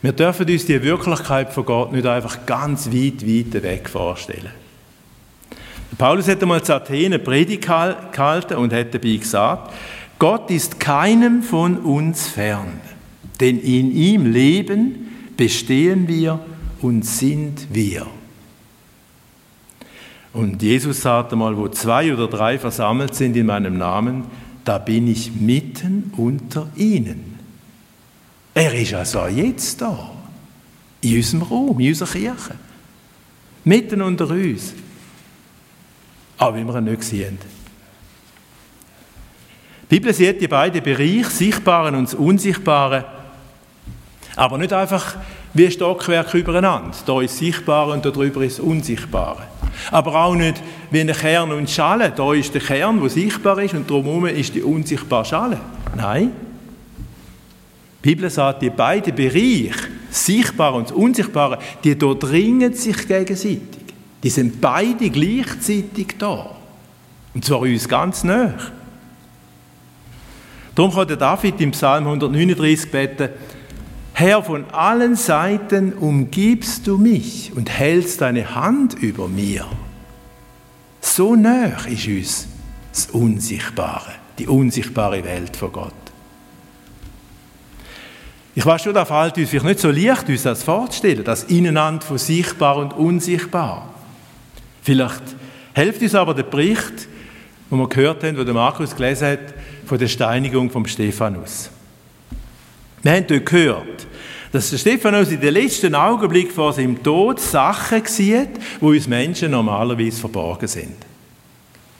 Wir 0.00 0.12
dürfen 0.12 0.48
uns 0.48 0.64
die 0.64 0.82
Wirklichkeit 0.82 1.52
von 1.52 1.66
Gott 1.66 1.92
nicht 1.92 2.06
einfach 2.06 2.46
ganz 2.46 2.86
weit, 2.86 3.26
weit 3.26 3.62
weg 3.62 3.90
vorstellen. 3.90 4.63
Paulus 5.98 6.28
hat 6.28 6.42
einmal 6.42 6.62
zu 6.62 6.74
Athen 6.74 7.22
Predigt 7.22 7.62
gehalten 7.62 8.54
und 8.56 8.72
hat 8.72 8.94
dabei 8.94 9.16
gesagt, 9.16 9.72
Gott 10.18 10.50
ist 10.50 10.80
keinem 10.80 11.42
von 11.42 11.78
uns 11.78 12.28
fern, 12.28 12.80
denn 13.40 13.60
in 13.60 13.92
ihm 13.92 14.32
leben, 14.32 15.08
bestehen 15.36 16.08
wir 16.08 16.40
und 16.80 17.04
sind 17.04 17.68
wir. 17.72 18.06
Und 20.32 20.62
Jesus 20.62 21.02
sagte 21.02 21.36
mal, 21.36 21.56
wo 21.56 21.68
zwei 21.68 22.12
oder 22.12 22.26
drei 22.26 22.58
versammelt 22.58 23.14
sind 23.14 23.36
in 23.36 23.46
meinem 23.46 23.78
Namen, 23.78 24.24
da 24.64 24.78
bin 24.78 25.06
ich 25.06 25.32
mitten 25.32 26.12
unter 26.16 26.68
ihnen. 26.74 27.38
Er 28.54 28.74
ist 28.74 28.94
also 28.94 29.26
jetzt 29.26 29.80
da, 29.80 30.10
in 31.00 31.16
unserem 31.16 31.42
Raum, 31.42 31.78
in 31.78 31.88
unserer 31.88 32.08
Kirche, 32.08 32.54
mitten 33.64 34.02
unter 34.02 34.30
uns. 34.30 34.74
Aber 36.38 36.56
wie 36.56 36.64
wir 36.64 36.76
ihn 36.76 36.84
nicht 36.84 37.02
sehen. 37.02 37.38
Die 39.90 39.96
Bibel 39.96 40.12
sieht 40.12 40.40
die 40.40 40.48
beiden 40.48 40.82
Bereiche, 40.82 41.30
Sichtbaren 41.30 41.94
und 41.94 42.04
das 42.04 42.14
Unsichtbare, 42.14 43.04
aber 44.34 44.58
nicht 44.58 44.72
einfach 44.72 45.16
wie 45.52 45.70
Stockwerk 45.70 46.34
übereinander. 46.34 46.90
Da 47.06 47.20
ist 47.20 47.38
Sichtbare 47.38 47.92
und 47.92 48.04
da 48.04 48.10
drüber 48.10 48.42
ist 48.44 48.58
Unsichtbare. 48.58 49.42
Aber 49.90 50.14
auch 50.14 50.34
nicht 50.34 50.60
wie 50.90 51.00
ein 51.00 51.12
Kern 51.12 51.52
und 51.52 51.70
Schale. 51.70 52.10
Da 52.10 52.32
ist 52.32 52.52
der 52.54 52.60
Kern, 52.60 53.00
der 53.00 53.10
sichtbar 53.10 53.58
ist, 53.60 53.74
und 53.74 53.88
drumherum 53.88 54.26
ist 54.26 54.54
die 54.54 54.62
unsichtbare 54.62 55.24
Schale. 55.24 55.60
Nein. 55.96 56.32
Die 58.02 58.08
Bibel 58.08 58.28
sagt, 58.28 58.62
die 58.62 58.70
beiden 58.70 59.14
Bereiche, 59.14 59.72
Sichtbare 60.10 60.76
und 60.76 60.92
Unsichtbare, 60.92 61.58
die 61.82 61.96
durchdringen 61.96 62.74
sich 62.74 63.06
gegenseitig. 63.06 63.83
Die 64.24 64.30
sind 64.30 64.60
beide 64.60 65.10
gleichzeitig 65.10 66.16
da. 66.18 66.56
Und 67.34 67.44
zwar 67.44 67.60
uns 67.60 67.88
ganz 67.88 68.24
nah. 68.24 68.54
Darum 70.74 70.92
kann 70.92 71.06
der 71.06 71.18
David 71.18 71.60
im 71.60 71.70
Psalm 71.70 72.06
139 72.06 72.90
beten, 72.90 73.28
Herr, 74.14 74.42
von 74.42 74.64
allen 74.70 75.16
Seiten 75.16 75.92
umgibst 75.92 76.86
du 76.86 76.98
mich 76.98 77.52
und 77.54 77.68
hältst 77.68 78.20
deine 78.20 78.54
Hand 78.54 78.94
über 78.94 79.28
mir. 79.28 79.66
So 81.00 81.34
nah 81.34 81.84
ist 81.86 82.06
uns 82.08 82.48
das 82.92 83.06
Unsichtbare, 83.08 84.12
die 84.38 84.46
unsichtbare 84.46 85.24
Welt 85.24 85.56
von 85.56 85.72
Gott. 85.72 85.92
Ich 88.54 88.64
weiß 88.64 88.82
schon, 88.82 88.94
da 88.94 89.04
fällt 89.04 89.36
uns 89.36 89.50
vielleicht 89.50 89.64
nicht 89.64 89.80
so 89.80 89.90
leicht, 89.90 90.28
uns 90.28 90.44
das 90.44 90.62
vorzustellen, 90.62 91.24
das 91.24 91.44
Ineinander 91.44 92.06
von 92.06 92.18
sichtbar 92.18 92.76
und 92.76 92.92
unsichtbar. 92.92 93.93
Vielleicht 94.84 95.22
hilft 95.72 96.02
uns 96.02 96.14
aber 96.14 96.34
der 96.34 96.42
Bericht, 96.42 97.08
den 97.70 97.78
wir 97.78 97.88
gehört 97.88 98.22
haben, 98.22 98.36
der 98.36 98.54
Markus 98.54 98.94
gelesen 98.94 99.28
hat, 99.28 99.54
von 99.86 99.98
der 99.98 100.08
Steinigung 100.08 100.70
vom 100.70 100.86
Stephanus. 100.86 101.70
Wir 103.02 103.12
haben 103.12 103.26
dort 103.26 103.46
gehört, 103.46 104.06
dass 104.52 104.68
der 104.68 104.76
Stephanus 104.76 105.30
in 105.30 105.40
den 105.40 105.54
letzten 105.54 105.94
Augenblick 105.94 106.52
vor 106.52 106.74
seinem 106.74 107.02
Tod 107.02 107.40
Sachen 107.40 108.04
sieht, 108.04 108.50
wo 108.78 108.88
uns 108.88 109.08
Menschen 109.08 109.52
normalerweise 109.52 110.20
verborgen 110.20 110.68
sind. 110.68 110.96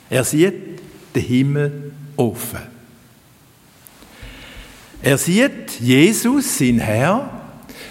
Er 0.07 0.23
sieht 0.23 0.79
den 1.15 1.23
Himmel 1.23 1.91
offen. 2.15 2.59
Er 5.01 5.17
sieht 5.17 5.79
Jesus, 5.79 6.59
sein 6.59 6.77
Herr, 6.77 7.31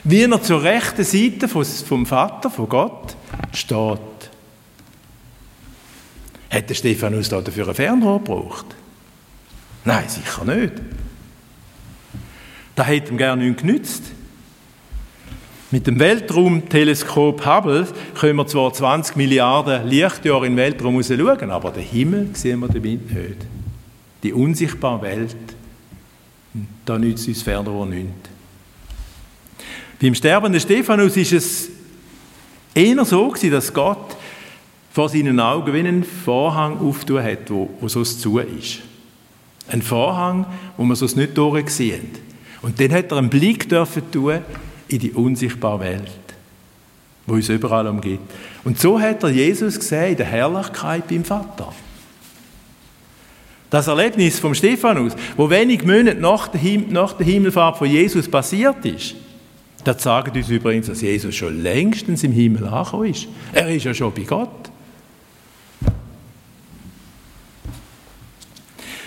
wie 0.04 0.22
er 0.22 0.40
zur 0.42 0.62
rechten 0.62 1.02
Seite 1.02 1.48
vom 1.48 2.06
Vater, 2.06 2.48
von 2.48 2.68
Gott, 2.68 3.16
steht. 3.52 4.13
Hat 6.54 6.70
der 6.70 6.74
Stephanus 6.74 7.28
dafür 7.28 7.68
ein 7.68 7.74
Fernrohr 7.74 8.20
gebraucht? 8.20 8.66
Nein, 9.84 10.08
sicher 10.08 10.44
nicht. 10.44 10.74
Das 12.76 12.86
hätte 12.86 13.10
ihm 13.10 13.18
gerne 13.18 13.44
nichts 13.44 13.60
genützt. 13.60 14.02
Mit 15.72 15.88
dem 15.88 15.98
Weltraumteleskop 15.98 17.44
Hubble 17.44 17.88
können 18.14 18.36
wir 18.36 18.46
zwar 18.46 18.72
20 18.72 19.16
Milliarden 19.16 19.88
Lichtjahre 19.88 20.46
in 20.46 20.52
den 20.52 20.58
Weltraum 20.58 21.02
schauen, 21.02 21.50
aber 21.50 21.72
den 21.72 21.82
Himmel 21.82 22.28
sehen 22.34 22.60
wir 22.60 22.68
damit 22.68 23.12
nicht. 23.12 23.46
Die 24.22 24.32
unsichtbare 24.32 25.02
Welt, 25.02 25.36
da 26.84 26.96
nützt 26.96 27.26
uns 27.26 27.42
Fernrohr 27.42 27.86
nichts. 27.86 28.30
Beim 30.00 30.14
sterbenden 30.14 30.60
Stephanus 30.60 31.16
ist 31.16 31.32
es 31.32 31.68
eher 32.74 33.04
so 33.04 33.34
dass 33.50 33.74
Gott 33.74 34.13
vor 34.94 35.08
seinen 35.08 35.40
Augen 35.40 35.74
wie 35.74 35.80
einen 35.80 36.04
Vorhang 36.04 36.78
auftun 36.78 37.20
hat, 37.20 37.50
wo, 37.50 37.68
wo 37.80 37.88
sonst 37.88 38.20
zu 38.20 38.38
ist. 38.38 38.78
Ein 39.66 39.82
Vorhang, 39.82 40.46
wo 40.76 40.84
man 40.84 40.94
sonst 40.94 41.16
nicht 41.16 41.36
durchsehen. 41.36 42.10
Und 42.62 42.78
dann 42.78 42.92
hat 42.92 43.10
er 43.10 43.18
einen 43.18 43.28
Blick 43.28 43.68
dürfen 43.68 44.08
tun 44.12 44.38
in 44.86 45.00
die 45.00 45.10
unsichtbare 45.10 45.80
Welt, 45.80 46.12
wo 47.26 47.34
uns 47.34 47.48
überall 47.48 47.88
umgeht. 47.88 48.20
Und 48.62 48.78
so 48.78 49.00
hat 49.00 49.24
er 49.24 49.30
Jesus 49.30 49.80
gesehen 49.80 50.12
in 50.12 50.16
der 50.16 50.26
Herrlichkeit 50.26 51.08
beim 51.08 51.24
Vater. 51.24 51.72
Das 53.70 53.88
Erlebnis 53.88 54.38
vom 54.38 54.54
Stephanus, 54.54 55.14
wo 55.36 55.50
wenig 55.50 55.84
Monate 55.84 56.20
nach 56.20 56.46
der, 56.46 56.60
Him 56.60 56.86
nach 56.90 57.14
der 57.14 57.26
Himmelfahrt 57.26 57.78
von 57.78 57.90
Jesus 57.90 58.28
passiert 58.28 58.84
ist, 58.84 59.16
das 59.82 60.04
sagt 60.04 60.36
uns 60.36 60.48
übrigens, 60.48 60.86
dass 60.86 61.00
Jesus 61.00 61.34
schon 61.34 61.64
längstens 61.64 62.22
im 62.22 62.30
Himmel 62.30 62.68
angekommen 62.68 63.10
ist. 63.10 63.26
Er 63.52 63.68
ist 63.68 63.82
ja 63.82 63.92
schon 63.92 64.14
bei 64.14 64.22
Gott. 64.22 64.70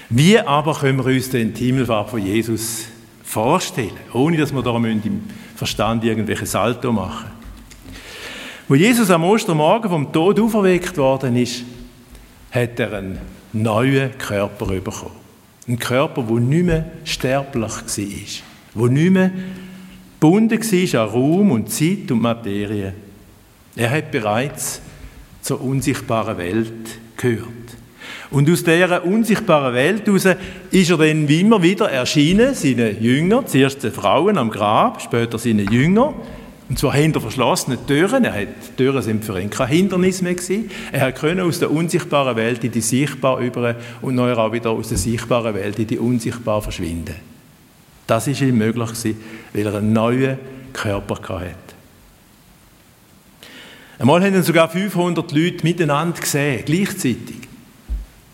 Wie 0.09 0.39
aber 0.39 0.73
können 0.73 0.99
wir 0.99 1.13
uns 1.13 1.29
den 1.29 1.53
Himmelfahrt 1.53 2.09
von 2.09 2.25
Jesus 2.25 2.85
vorstellen, 3.23 3.91
ohne 4.13 4.37
dass 4.37 4.53
wir 4.53 4.61
da 4.61 4.75
im 4.75 5.23
Verstand 5.55 6.03
irgendwelche 6.03 6.45
Salto 6.45 6.93
machen 6.93 7.29
Wo 8.69 8.75
Jesus 8.75 9.09
am 9.09 9.25
Ostermorgen 9.25 9.89
vom 9.89 10.13
Tod 10.13 10.39
auferweckt 10.39 10.97
worden 10.97 11.35
ist, 11.35 11.63
hat 12.51 12.79
er 12.79 12.93
einen 12.93 13.17
neuen 13.51 14.17
Körper 14.17 14.65
bekommen. 14.65 15.11
Ein 15.67 15.77
Körper, 15.77 16.23
der 16.23 16.39
nicht 16.39 16.65
mehr 16.65 16.85
sterblich 17.03 17.71
war, 17.71 18.81
der 18.83 18.91
nicht 18.91 19.11
mehr 19.11 19.31
gebunden 20.19 20.59
war 20.59 21.01
an 21.01 21.09
Raum 21.09 21.51
und 21.51 21.69
Zeit 21.69 22.09
und 22.09 22.21
Materie. 22.21 22.93
Er 23.75 23.91
hat 23.91 24.11
bereits 24.11 24.81
zur 25.41 25.61
unsichtbaren 25.61 26.37
Welt 26.37 26.99
gehört. 27.17 27.66
Und 28.29 28.49
aus 28.49 28.63
dieser 28.63 29.05
unsichtbaren 29.05 29.73
Welt 29.73 30.05
heraus 30.05 30.27
ist 30.71 30.89
er 30.89 30.97
dann 30.97 31.27
wie 31.27 31.41
immer 31.41 31.61
wieder 31.61 31.89
erschienen, 31.89 32.53
seinen 32.53 33.01
Jüngern, 33.01 33.47
zuerst 33.47 33.83
den 33.83 33.91
Frauen 33.91 34.37
am 34.37 34.49
Grab, 34.49 35.01
später 35.01 35.37
seinen 35.37 35.71
Jüngern, 35.71 36.13
und 36.69 36.77
zwar 36.77 36.93
hinter 36.95 37.21
verschlossenen 37.21 37.85
Türen. 37.87 38.25
Er 38.25 38.33
hat, 38.33 38.47
die 38.47 38.75
Türen 38.75 39.01
sind 39.01 39.23
für 39.23 39.39
ihn 39.39 39.49
kein 39.49 39.69
Hindernis 39.69 40.21
mehr 40.21 40.35
gewesen. 40.35 40.69
Er 40.91 41.13
konnte 41.13 41.43
aus 41.43 41.59
der 41.59 41.71
unsichtbaren 41.71 42.35
Welt 42.35 42.63
in 42.63 42.71
die 42.71 42.81
sichtbare 42.81 43.45
über 43.45 43.75
und 44.01 44.15
neuer 44.15 44.37
auch 44.37 44.51
wieder 44.51 44.71
aus 44.71 44.89
der 44.89 44.97
sichtbaren 44.97 45.55
Welt 45.55 45.79
in 45.79 45.87
die 45.87 45.97
unsichtbare 45.97 46.61
verschwinden. 46.61 47.15
Das 48.05 48.27
ist 48.27 48.41
ihm 48.41 48.57
möglich 48.57 48.89
gewesen, 48.89 49.21
weil 49.53 49.65
er 49.65 49.75
einen 49.75 49.93
neuen 49.93 50.37
Körper 50.73 51.15
hatte. 51.15 51.55
Einmal 53.99 54.23
haben 54.23 54.43
sogar 54.43 54.69
500 54.69 55.31
Leute 55.31 55.63
miteinander 55.63 56.19
gesehen, 56.19 56.63
gleichzeitig. 56.65 57.46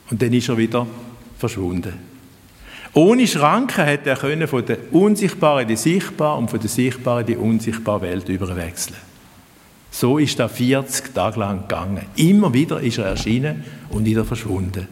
Und 0.09 0.21
dann 0.21 0.33
ist 0.33 0.49
er 0.49 0.57
wieder 0.57 0.87
verschwunden. 1.37 1.93
Ohne 2.93 3.27
Schranken 3.27 3.85
hätte 3.85 4.11
er 4.11 4.17
können 4.17 4.47
von 4.47 4.65
der 4.65 4.77
unsichtbaren 4.91 5.63
in 5.63 5.67
die 5.69 5.75
sichtbare 5.75 6.37
und 6.37 6.51
von 6.51 6.59
der 6.59 6.69
sichtbaren 6.69 7.21
in 7.21 7.27
die 7.27 7.37
unsichtbare 7.37 8.01
Welt 8.03 8.29
überwechseln. 8.29 8.97
So 9.89 10.17
ist 10.17 10.39
er 10.39 10.49
40 10.49 11.13
Tage 11.13 11.39
lang 11.39 11.61
gegangen. 11.61 12.05
Immer 12.15 12.53
wieder 12.53 12.79
ist 12.81 12.97
er 12.97 13.05
erschienen 13.05 13.63
und 13.89 14.05
wieder 14.05 14.25
verschwunden. 14.25 14.87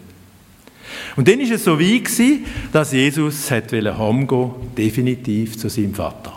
Und 1.15 1.27
dann 1.27 1.39
ist 1.39 1.51
es 1.51 1.63
so 1.63 1.79
wie 1.79 2.01
gewesen, 2.01 2.45
dass 2.71 2.91
Jesus 2.91 3.49
hat 3.51 3.71
heimgehen, 3.71 4.51
definitiv 4.77 5.57
zu 5.57 5.69
seinem 5.69 5.93
Vater. 5.93 6.33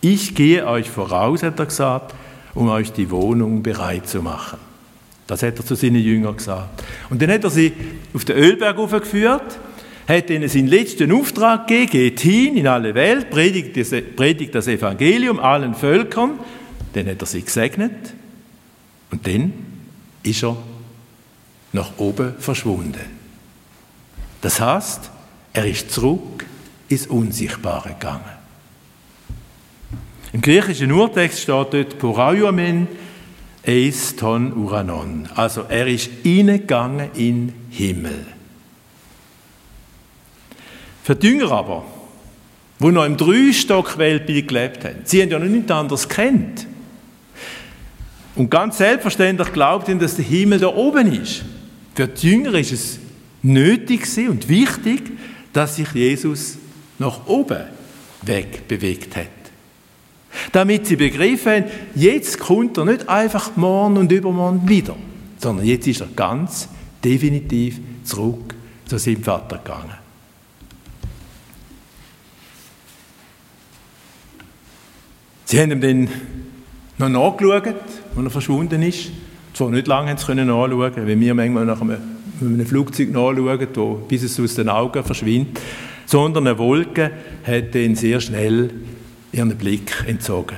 Ich 0.00 0.34
gehe 0.34 0.66
euch 0.66 0.88
voraus, 0.88 1.42
hat 1.42 1.58
er 1.58 1.66
gesagt, 1.66 2.14
um 2.54 2.68
euch 2.68 2.92
die 2.92 3.10
Wohnung 3.10 3.62
bereit 3.62 4.08
zu 4.08 4.22
machen. 4.22 4.58
Das 5.30 5.44
hat 5.44 5.56
er 5.56 5.64
zu 5.64 5.76
seinen 5.76 6.02
Jüngern 6.02 6.36
gesagt. 6.36 6.82
Und 7.08 7.22
dann 7.22 7.30
hat 7.30 7.44
er 7.44 7.50
sie 7.50 7.72
auf 8.12 8.24
den 8.24 8.36
Ölberg 8.36 8.76
aufgeführt, 8.78 9.60
hat 10.08 10.28
ihnen 10.28 10.48
seinen 10.48 10.66
letzten 10.66 11.12
Auftrag 11.12 11.68
gegeben, 11.68 11.92
geht 11.92 12.18
hin 12.18 12.56
in 12.56 12.66
alle 12.66 12.92
Welt, 12.96 13.30
predigt 13.30 13.76
das, 13.76 13.94
predigt 14.16 14.56
das 14.56 14.66
Evangelium 14.66 15.38
allen 15.38 15.76
Völkern. 15.76 16.32
Dann 16.94 17.06
hat 17.06 17.20
er 17.20 17.26
sie 17.26 17.42
gesegnet 17.42 18.12
und 19.12 19.24
dann 19.24 19.52
ist 20.24 20.42
er 20.42 20.56
nach 21.72 21.92
oben 21.98 22.34
verschwunden. 22.40 22.98
Das 24.40 24.60
heißt, 24.60 25.12
er 25.52 25.64
ist 25.64 25.92
zurück 25.92 26.44
ins 26.88 27.06
Unsichtbare 27.06 27.90
gegangen. 27.90 28.24
Im 30.32 30.40
griechischen 30.40 30.90
Urtext 30.90 31.38
steht 31.38 31.72
dort 31.72 31.98
Porauamen, 32.00 32.88
Eis 33.66 34.16
ton 34.16 34.52
uranon. 34.52 35.28
Also 35.34 35.62
er 35.68 35.86
ist 35.86 36.10
hineingegangen 36.22 37.10
in 37.14 37.52
Himmel. 37.70 38.26
Für 41.02 41.16
die 41.16 41.28
Jünger 41.28 41.52
aber, 41.52 41.84
die 42.78 42.86
noch 42.86 43.04
im 43.04 43.16
Dreistock-Weltbild 43.16 44.48
gelebt 44.48 44.84
haben, 44.84 45.00
sie 45.04 45.22
haben 45.22 45.30
ja 45.30 45.38
noch 45.38 45.46
nichts 45.46 45.70
anderes 45.70 46.08
kennt. 46.08 46.66
Und 48.34 48.50
ganz 48.50 48.78
selbstverständlich 48.78 49.52
glaubten, 49.52 49.98
dass 49.98 50.16
der 50.16 50.24
Himmel 50.24 50.60
da 50.60 50.68
oben 50.68 51.12
ist. 51.12 51.44
Für 51.94 52.08
die 52.08 52.30
Jünger 52.30 52.54
ist 52.54 52.72
es 52.72 52.98
nötig 53.42 54.06
und 54.28 54.48
wichtig, 54.48 55.02
dass 55.52 55.76
sich 55.76 55.92
Jesus 55.92 56.56
nach 56.98 57.26
oben 57.26 57.64
weg 58.22 58.68
bewegt 58.68 59.16
hat. 59.16 59.39
Damit 60.52 60.86
sie 60.86 60.96
begriffen 60.96 61.52
haben, 61.52 61.64
jetzt 61.94 62.38
kommt 62.40 62.76
er 62.76 62.84
nicht 62.84 63.08
einfach 63.08 63.56
morgen 63.56 63.96
und 63.96 64.10
übermorgen 64.10 64.68
wieder, 64.68 64.96
sondern 65.38 65.66
jetzt 65.66 65.86
ist 65.86 66.00
er 66.00 66.08
ganz 66.08 66.68
definitiv 67.04 67.78
zurück 68.04 68.54
zu 68.86 68.98
seinem 68.98 69.22
Vater 69.22 69.58
gegangen. 69.58 69.94
Sie 75.44 75.60
haben 75.60 75.72
ihm 75.72 75.80
dann 75.80 76.08
noch 76.98 77.08
nachgeschaut, 77.08 77.66
als 77.66 78.24
er 78.24 78.30
verschwunden 78.30 78.82
ist. 78.82 79.10
Zwar 79.52 79.70
nicht 79.70 79.88
lange 79.88 80.16
sie 80.16 80.34
nachschauen 80.34 80.94
können, 80.94 81.08
wie 81.08 81.20
wir 81.20 81.34
manchmal 81.34 81.64
nach 81.64 81.80
einem, 81.80 81.98
einem 82.40 82.66
Flugzeug 82.66 83.10
nachschauen, 83.10 83.68
wo, 83.74 83.94
bis 84.06 84.22
es 84.22 84.38
aus 84.38 84.54
den 84.54 84.68
Augen 84.68 85.02
verschwindet, 85.02 85.60
sondern 86.06 86.46
eine 86.46 86.58
Wolke 86.58 87.10
hat 87.44 87.74
ihn 87.74 87.96
sehr 87.96 88.20
schnell 88.20 88.70
ihren 89.32 89.56
Blick 89.56 90.04
entzogen. 90.06 90.56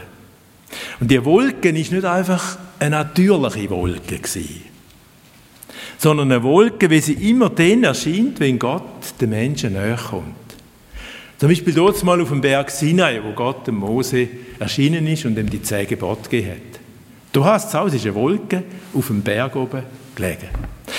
Und 1.01 1.11
die 1.11 1.25
Wolke 1.25 1.69
ist 1.69 1.93
nicht 1.93 2.05
einfach 2.05 2.59
eine 2.79 2.97
natürliche 2.97 3.71
Wolke 3.71 4.21
sondern 5.99 6.33
eine 6.33 6.43
Wolke, 6.43 6.91
wie 6.91 7.01
sie 7.01 7.31
immer 7.31 7.49
dann 7.51 7.85
erscheint, 7.85 8.41
wenn 8.41 8.59
Gott 8.59 8.83
den 9.21 9.31
Menschen 9.31 9.75
näher 9.75 9.97
kommt. 9.97 10.35
Zum 11.39 11.49
Beispiel 11.49 11.75
dort 11.75 12.03
mal 12.03 12.21
auf 12.21 12.29
dem 12.29 12.41
Berg 12.41 12.71
Sinai, 12.71 13.21
wo 13.23 13.33
Gott 13.33 13.69
dem 13.69 13.77
Mose 13.77 14.29
erschienen 14.59 15.07
ist 15.07 15.25
und 15.27 15.39
ihm 15.39 15.49
die 15.49 15.63
zehn 15.63 15.87
Gebote 15.87 16.29
gegeben 16.29 16.51
hat. 16.51 16.81
Du 17.33 17.45
hast 17.45 17.69
es 17.69 17.75
auch, 17.77 17.87
es 17.87 17.95
ist 17.95 18.05
eine 18.05 18.17
Wolke 18.17 18.65
auf 18.93 19.07
dem 19.07 19.23
Berg 19.23 19.55
oben 19.55 19.85
gelegen. 20.17 20.49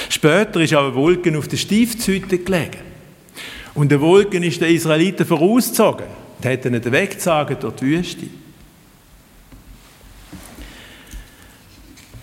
Später 0.08 0.62
ist 0.62 0.74
auch 0.74 0.86
eine 0.86 0.96
Wolke 0.96 1.38
auf 1.38 1.50
der 1.50 1.58
Stiftshütte 1.58 2.38
gelegen. 2.38 2.80
Und 3.74 3.92
der 3.92 4.00
Wolke 4.00 4.38
ist 4.38 4.62
den 4.62 4.74
Israeliten 4.74 5.26
vorausgezogen 5.26 6.23
und 6.44 6.52
hat 6.52 6.66
ihnen 6.66 6.92
weggezogen 6.92 7.58
durch 7.60 7.76
die 7.76 7.86
Wüste. 7.86 8.28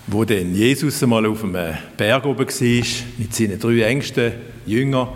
Wo 0.07 0.25
dann 0.25 0.53
Jesus 0.53 1.01
einmal 1.01 1.25
auf 1.25 1.41
dem 1.41 1.57
Berg 1.97 2.25
oben 2.25 2.47
war, 2.47 2.87
mit 3.17 3.33
seinen 3.33 3.59
drei 3.59 3.81
engsten 3.81 4.33
Jüngern, 4.65 5.09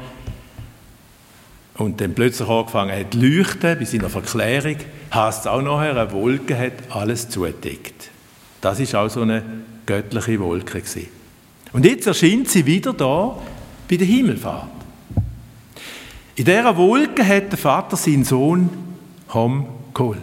und 1.78 2.00
dann 2.00 2.14
plötzlich 2.14 2.48
angefangen 2.48 2.98
hat 2.98 3.12
zu 3.12 3.20
leuchten, 3.20 3.78
bei 3.78 3.84
seiner 3.84 4.10
Verklärung, 4.10 4.78
heißt 5.14 5.42
es 5.42 5.48
auch 5.48 5.62
nachher, 5.62 5.98
eine 5.98 6.12
Wolke 6.14 6.58
hat 6.58 6.74
alles 6.90 7.28
zugedeckt. 7.28 8.10
Das 8.62 8.80
ist 8.80 8.96
auch 8.96 9.10
so 9.10 9.22
eine 9.22 9.44
göttliche 9.86 10.40
Wolke 10.40 10.80
gewesen. 10.80 11.08
Und 11.74 11.86
jetzt 11.86 12.08
erscheint 12.08 12.50
sie 12.50 12.66
wieder 12.66 12.94
da 12.94 13.38
bei 13.90 13.98
der 13.98 14.08
Himmelfahrt. 14.08 14.70
In 16.38 16.46
dieser 16.46 16.78
Wolke 16.78 17.28
hat 17.28 17.52
der 17.52 17.58
Vater 17.58 17.98
seinen 17.98 18.24
Sohn 18.24 18.85
geholt, 19.28 20.20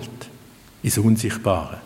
ins 0.83 0.99
Unsichtbare. 0.99 1.79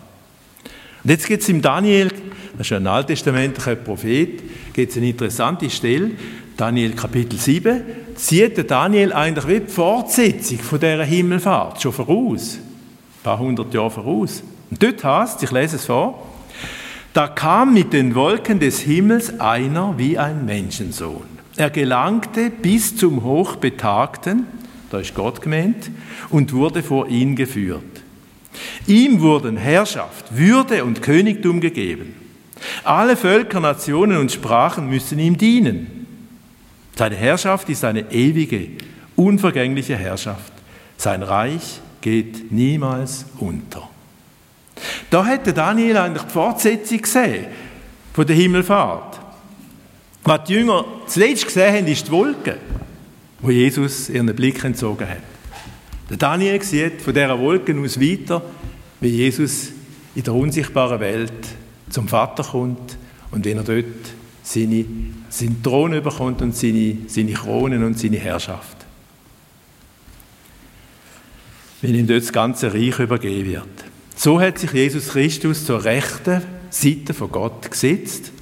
Und 1.05 1.11
jetzt 1.11 1.27
gibt 1.27 1.43
es 1.43 1.49
im 1.49 1.63
Daniel, 1.63 2.11
das 2.59 2.67
ist 2.67 2.73
ein 2.73 2.87
alttestamentlicher 2.87 3.77
Prophet, 3.77 4.43
gibt 4.73 4.91
es 4.91 4.97
eine 4.97 5.11
interessante 5.11 5.71
Stelle, 5.71 6.11
Daniel 6.57 6.93
Kapitel 6.93 7.39
7, 7.39 7.83
sieht 8.17 8.57
der 8.57 8.65
Daniel 8.65 9.13
eigentlich 9.13 9.47
wie 9.47 9.61
die 9.61 9.73
Fortsetzung 9.73 10.59
von 10.59 10.81
dieser 10.81 11.05
Himmelfahrt 11.05 11.83
schon 11.83 11.93
voraus. 11.93 12.57
Ein 12.57 13.23
paar 13.23 13.39
hundert 13.39 13.75
Jahre 13.75 13.91
voraus. 13.91 14.43
Und 14.71 14.83
dort 14.83 15.05
heißt, 15.05 15.43
ich 15.43 15.51
lese 15.51 15.77
es 15.77 15.85
vor, 15.85 16.27
da 17.13 17.29
kam 17.29 17.75
mit 17.75 17.93
den 17.93 18.15
Wolken 18.15 18.59
des 18.59 18.81
Himmels 18.81 19.39
einer 19.39 19.95
wie 19.97 20.19
ein 20.19 20.45
Menschensohn. 20.45 21.25
Er 21.57 21.71
gelangte 21.71 22.51
bis 22.51 22.97
zum 22.97 23.23
Hochbetagten, 23.23 24.47
da 24.97 25.01
ist 25.01 25.15
Gott 25.15 25.43
gemeint, 25.43 25.91
und 26.31 26.55
wurde 26.55 26.83
vor 26.83 27.09
ihn 27.09 27.37
geführt. 27.37 27.83
Ihm 28.87 29.21
wurden 29.21 29.59
Herrschaft, 29.59 30.35
Würde 30.35 30.85
und 30.85 31.03
Königtum 31.03 31.61
gegeben. 31.61 32.15
Alle 32.83 33.17
Völker, 33.17 33.61
Nationen 33.61 34.17
und 34.17 34.33
Sprachen 34.33 34.89
müssen 34.89 35.19
ihm 35.19 35.37
dienen. 35.37 36.07
Seine 36.97 37.17
Herrschaft 37.17 37.69
ist 37.69 37.85
eine 37.85 38.11
ewige, 38.11 38.69
unvergängliche 39.17 39.97
Herrschaft. 39.97 40.53
Sein 40.97 41.23
Reich 41.23 41.81
geht 42.01 42.51
niemals 42.51 43.27
unter. 43.39 43.91
Da 45.11 45.27
hätte 45.27 45.53
Daniel 45.53 45.99
eigentlich 45.99 46.23
die 46.23 46.33
Fortsetzung 46.33 47.03
gesehen 47.03 47.47
von 48.15 48.27
der 48.27 48.37
Himmelfahrt. 48.37 49.21
Was 50.25 50.45
die 50.45 50.55
Jünger 50.55 50.87
zuletzt 51.07 51.45
gesehen 51.45 51.75
haben, 51.75 51.87
ist 51.87 52.07
die 52.07 52.13
Wolke, 52.13 52.57
wo 53.47 53.53
Jesus 53.53 54.09
ihren 54.09 54.27
Blick 54.35 54.65
entzogen 54.65 55.09
hat. 55.09 55.23
Der 56.11 56.17
Daniel 56.17 56.61
sieht 56.63 57.01
von 57.01 57.15
dieser 57.15 57.39
Wolke 57.39 57.79
aus 57.79 58.01
weiter, 58.01 58.43
wie 59.01 59.09
Jesus 59.09 59.69
in 60.17 60.25
der 60.25 60.35
unsichtbaren 60.35 60.99
Welt 60.99 61.33
zum 61.89 62.09
Vater 62.09 62.43
kommt 62.43 62.99
und 63.31 63.45
wenn 63.45 63.59
er 63.59 63.63
dort 63.63 63.85
seine, 64.43 64.85
seinen 65.29 65.63
Thron 65.63 65.93
überkommt 65.93 66.43
und 66.43 66.57
seine, 66.57 66.97
seine 67.07 67.33
Kronen 67.35 67.85
und 67.85 67.99
seine 67.99 68.17
Herrschaft. 68.17 68.79
Wenn 71.83 71.95
ihm 71.95 72.07
dort 72.09 72.23
das 72.23 72.33
ganze 72.33 72.75
Reich 72.75 72.99
übergeben 72.99 73.49
wird. 73.49 73.85
So 74.17 74.41
hat 74.41 74.59
sich 74.59 74.73
Jesus 74.73 75.11
Christus 75.11 75.65
zur 75.65 75.85
rechten 75.85 76.43
Seite 76.71 77.15
von 77.15 77.31
Gott 77.31 77.71
gesetzt. 77.71 78.33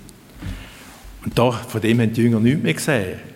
Und 1.24 1.38
da, 1.38 1.50
von 1.50 1.80
dem 1.82 2.00
haben 2.00 2.12
die 2.12 2.22
Jünger 2.22 2.40
nichts 2.40 2.62
mehr 2.62 2.74
gesehen. 2.74 3.33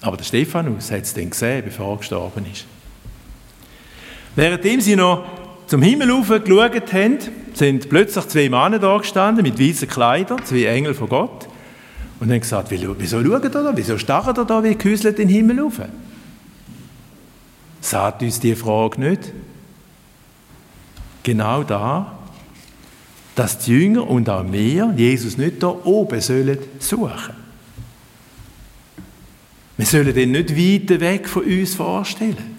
Aber 0.00 0.16
der 0.16 0.24
Stephanus 0.24 0.90
hat 0.90 1.02
es 1.02 1.14
dann 1.14 1.30
gesehen, 1.30 1.64
bevor 1.64 1.94
er 1.94 1.98
gestorben 1.98 2.46
ist. 2.50 2.66
Währenddem 4.36 4.80
sie 4.80 4.94
noch 4.94 5.24
zum 5.66 5.82
Himmel 5.82 6.08
geschaut 6.22 6.92
haben, 6.92 7.18
sind 7.54 7.88
plötzlich 7.88 8.28
zwei 8.28 8.48
Männer 8.48 8.78
da 8.78 8.96
gestanden 8.96 9.42
mit 9.42 9.58
weißen 9.58 9.88
Kleidern, 9.88 10.44
zwei 10.44 10.64
Engel 10.64 10.94
von 10.94 11.08
Gott, 11.08 11.48
und 12.20 12.30
haben 12.30 12.40
gesagt, 12.40 12.70
wieso 12.70 12.94
schauen 12.94 13.42
ihr 13.42 13.50
da, 13.50 13.72
wieso 13.74 13.98
starren 13.98 14.36
ihr 14.36 14.44
da 14.44 14.62
wie 14.64 14.74
gehäuselt 14.74 15.18
den 15.18 15.28
Himmel 15.28 15.60
auf? 15.60 15.80
Sagt 17.80 18.22
uns 18.22 18.40
die 18.40 18.54
Frage 18.54 19.00
nicht. 19.00 19.32
Genau 21.22 21.62
da, 21.62 22.18
dass 23.34 23.58
die 23.58 23.72
Jünger 23.72 24.08
und 24.08 24.28
auch 24.28 24.44
wir 24.50 24.92
Jesus 24.96 25.36
nicht 25.36 25.62
da 25.62 25.68
oben 25.68 26.20
sollen 26.20 26.58
suchen. 26.78 27.47
Wir 29.78 29.86
sollen 29.86 30.12
den 30.12 30.32
nicht 30.32 30.50
weiter 30.50 31.00
weg 31.00 31.28
von 31.28 31.44
uns 31.44 31.76
vorstellen. 31.76 32.56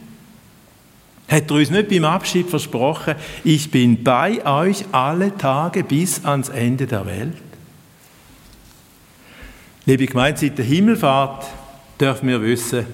Hat 1.28 1.52
er 1.52 1.58
uns 1.58 1.70
nicht 1.70 1.90
beim 1.90 2.06
Abschied 2.06 2.50
versprochen, 2.50 3.16
ich 3.44 3.70
bin 3.70 4.04
bei 4.04 4.44
euch 4.46 4.86
alle 4.94 5.38
Tage 5.38 5.84
bis 5.84 6.26
ans 6.26 6.50
Ende 6.50 6.88
der 6.88 7.06
Welt? 7.06 7.38
Liebe 9.86 10.06
Gemeinde, 10.06 10.40
seit 10.40 10.58
der 10.58 10.66
Himmelfahrt 10.66 11.46
dürfen 12.00 12.30
wir 12.30 12.42
wissen, 12.42 12.86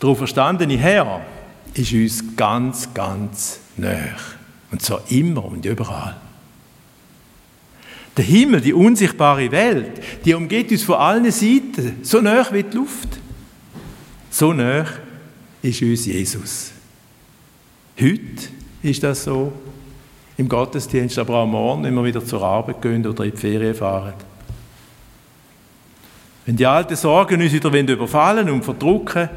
der 0.00 0.08
auferstandene 0.08 0.78
Herr 0.78 1.20
ist 1.74 1.92
uns 1.92 2.36
ganz, 2.36 2.94
ganz 2.94 3.58
näher. 3.76 4.16
Und 4.70 4.82
zwar 4.82 5.02
immer 5.08 5.44
und 5.44 5.66
überall. 5.66 6.16
Der 8.16 8.24
Himmel, 8.24 8.60
die 8.60 8.72
unsichtbare 8.72 9.50
Welt, 9.50 10.00
die 10.24 10.34
umgeht 10.34 10.70
uns 10.70 10.84
von 10.84 10.96
allen 10.96 11.30
Seiten, 11.32 11.98
so 12.02 12.20
näher 12.20 12.46
wie 12.52 12.62
die 12.62 12.76
Luft. 12.76 13.18
So 14.30 14.52
näher 14.52 14.86
ist 15.62 15.82
uns 15.82 16.06
Jesus. 16.06 16.72
Heute 18.00 18.48
ist 18.82 19.02
das 19.02 19.24
so 19.24 19.52
im 20.36 20.48
Gottesdienst, 20.48 21.18
aber 21.18 21.36
auch 21.36 21.46
morgen, 21.46 21.84
wenn 21.84 21.94
wir 21.94 22.04
wieder 22.04 22.24
zur 22.24 22.42
Arbeit 22.42 22.80
gehen 22.80 23.04
oder 23.06 23.24
in 23.24 23.32
die 23.32 23.36
Ferien 23.36 23.74
fahren. 23.74 24.14
Wenn 26.46 26.56
die 26.56 26.66
alten 26.66 26.96
Sorgen 26.96 27.42
uns 27.42 27.52
wieder 27.52 27.70
überfallen 27.70 28.48
und 28.48 28.64
verdrucken, 28.64 29.28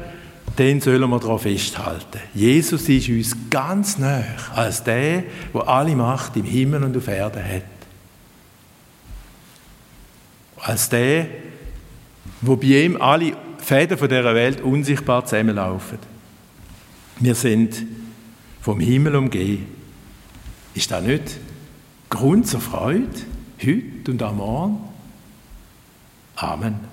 dann 0.56 0.80
sollen 0.80 1.10
wir 1.10 1.18
darauf 1.18 1.42
festhalten. 1.42 2.20
Jesus 2.34 2.88
ist 2.88 3.08
uns 3.08 3.36
ganz 3.50 3.98
näher 3.98 4.36
als 4.54 4.84
der, 4.84 5.24
der 5.52 5.68
alle 5.68 5.96
Macht 5.96 6.36
im 6.36 6.44
Himmel 6.44 6.84
und 6.84 6.96
auf 6.96 7.08
Erden 7.08 7.42
hat. 7.44 7.62
Als 10.58 10.88
der, 10.88 11.26
wo 12.40 12.56
bei 12.56 12.84
ihm 12.84 13.00
alle 13.00 13.36
Fäden 13.62 13.96
von 13.96 14.08
dieser 14.08 14.34
Welt 14.34 14.60
unsichtbar 14.60 15.24
zusammenlaufen. 15.24 15.98
Wir 17.20 17.34
sind 17.34 17.84
vom 18.60 18.80
Himmel 18.80 19.14
umgeben. 19.16 19.66
Ist 20.74 20.90
das 20.90 21.04
nicht 21.04 21.38
Grund 22.10 22.46
zur 22.46 22.60
Freude 22.60 23.08
heute 23.62 24.10
und 24.10 24.22
am 24.22 24.36
Morgen. 24.36 24.78
Amen. 26.36 26.91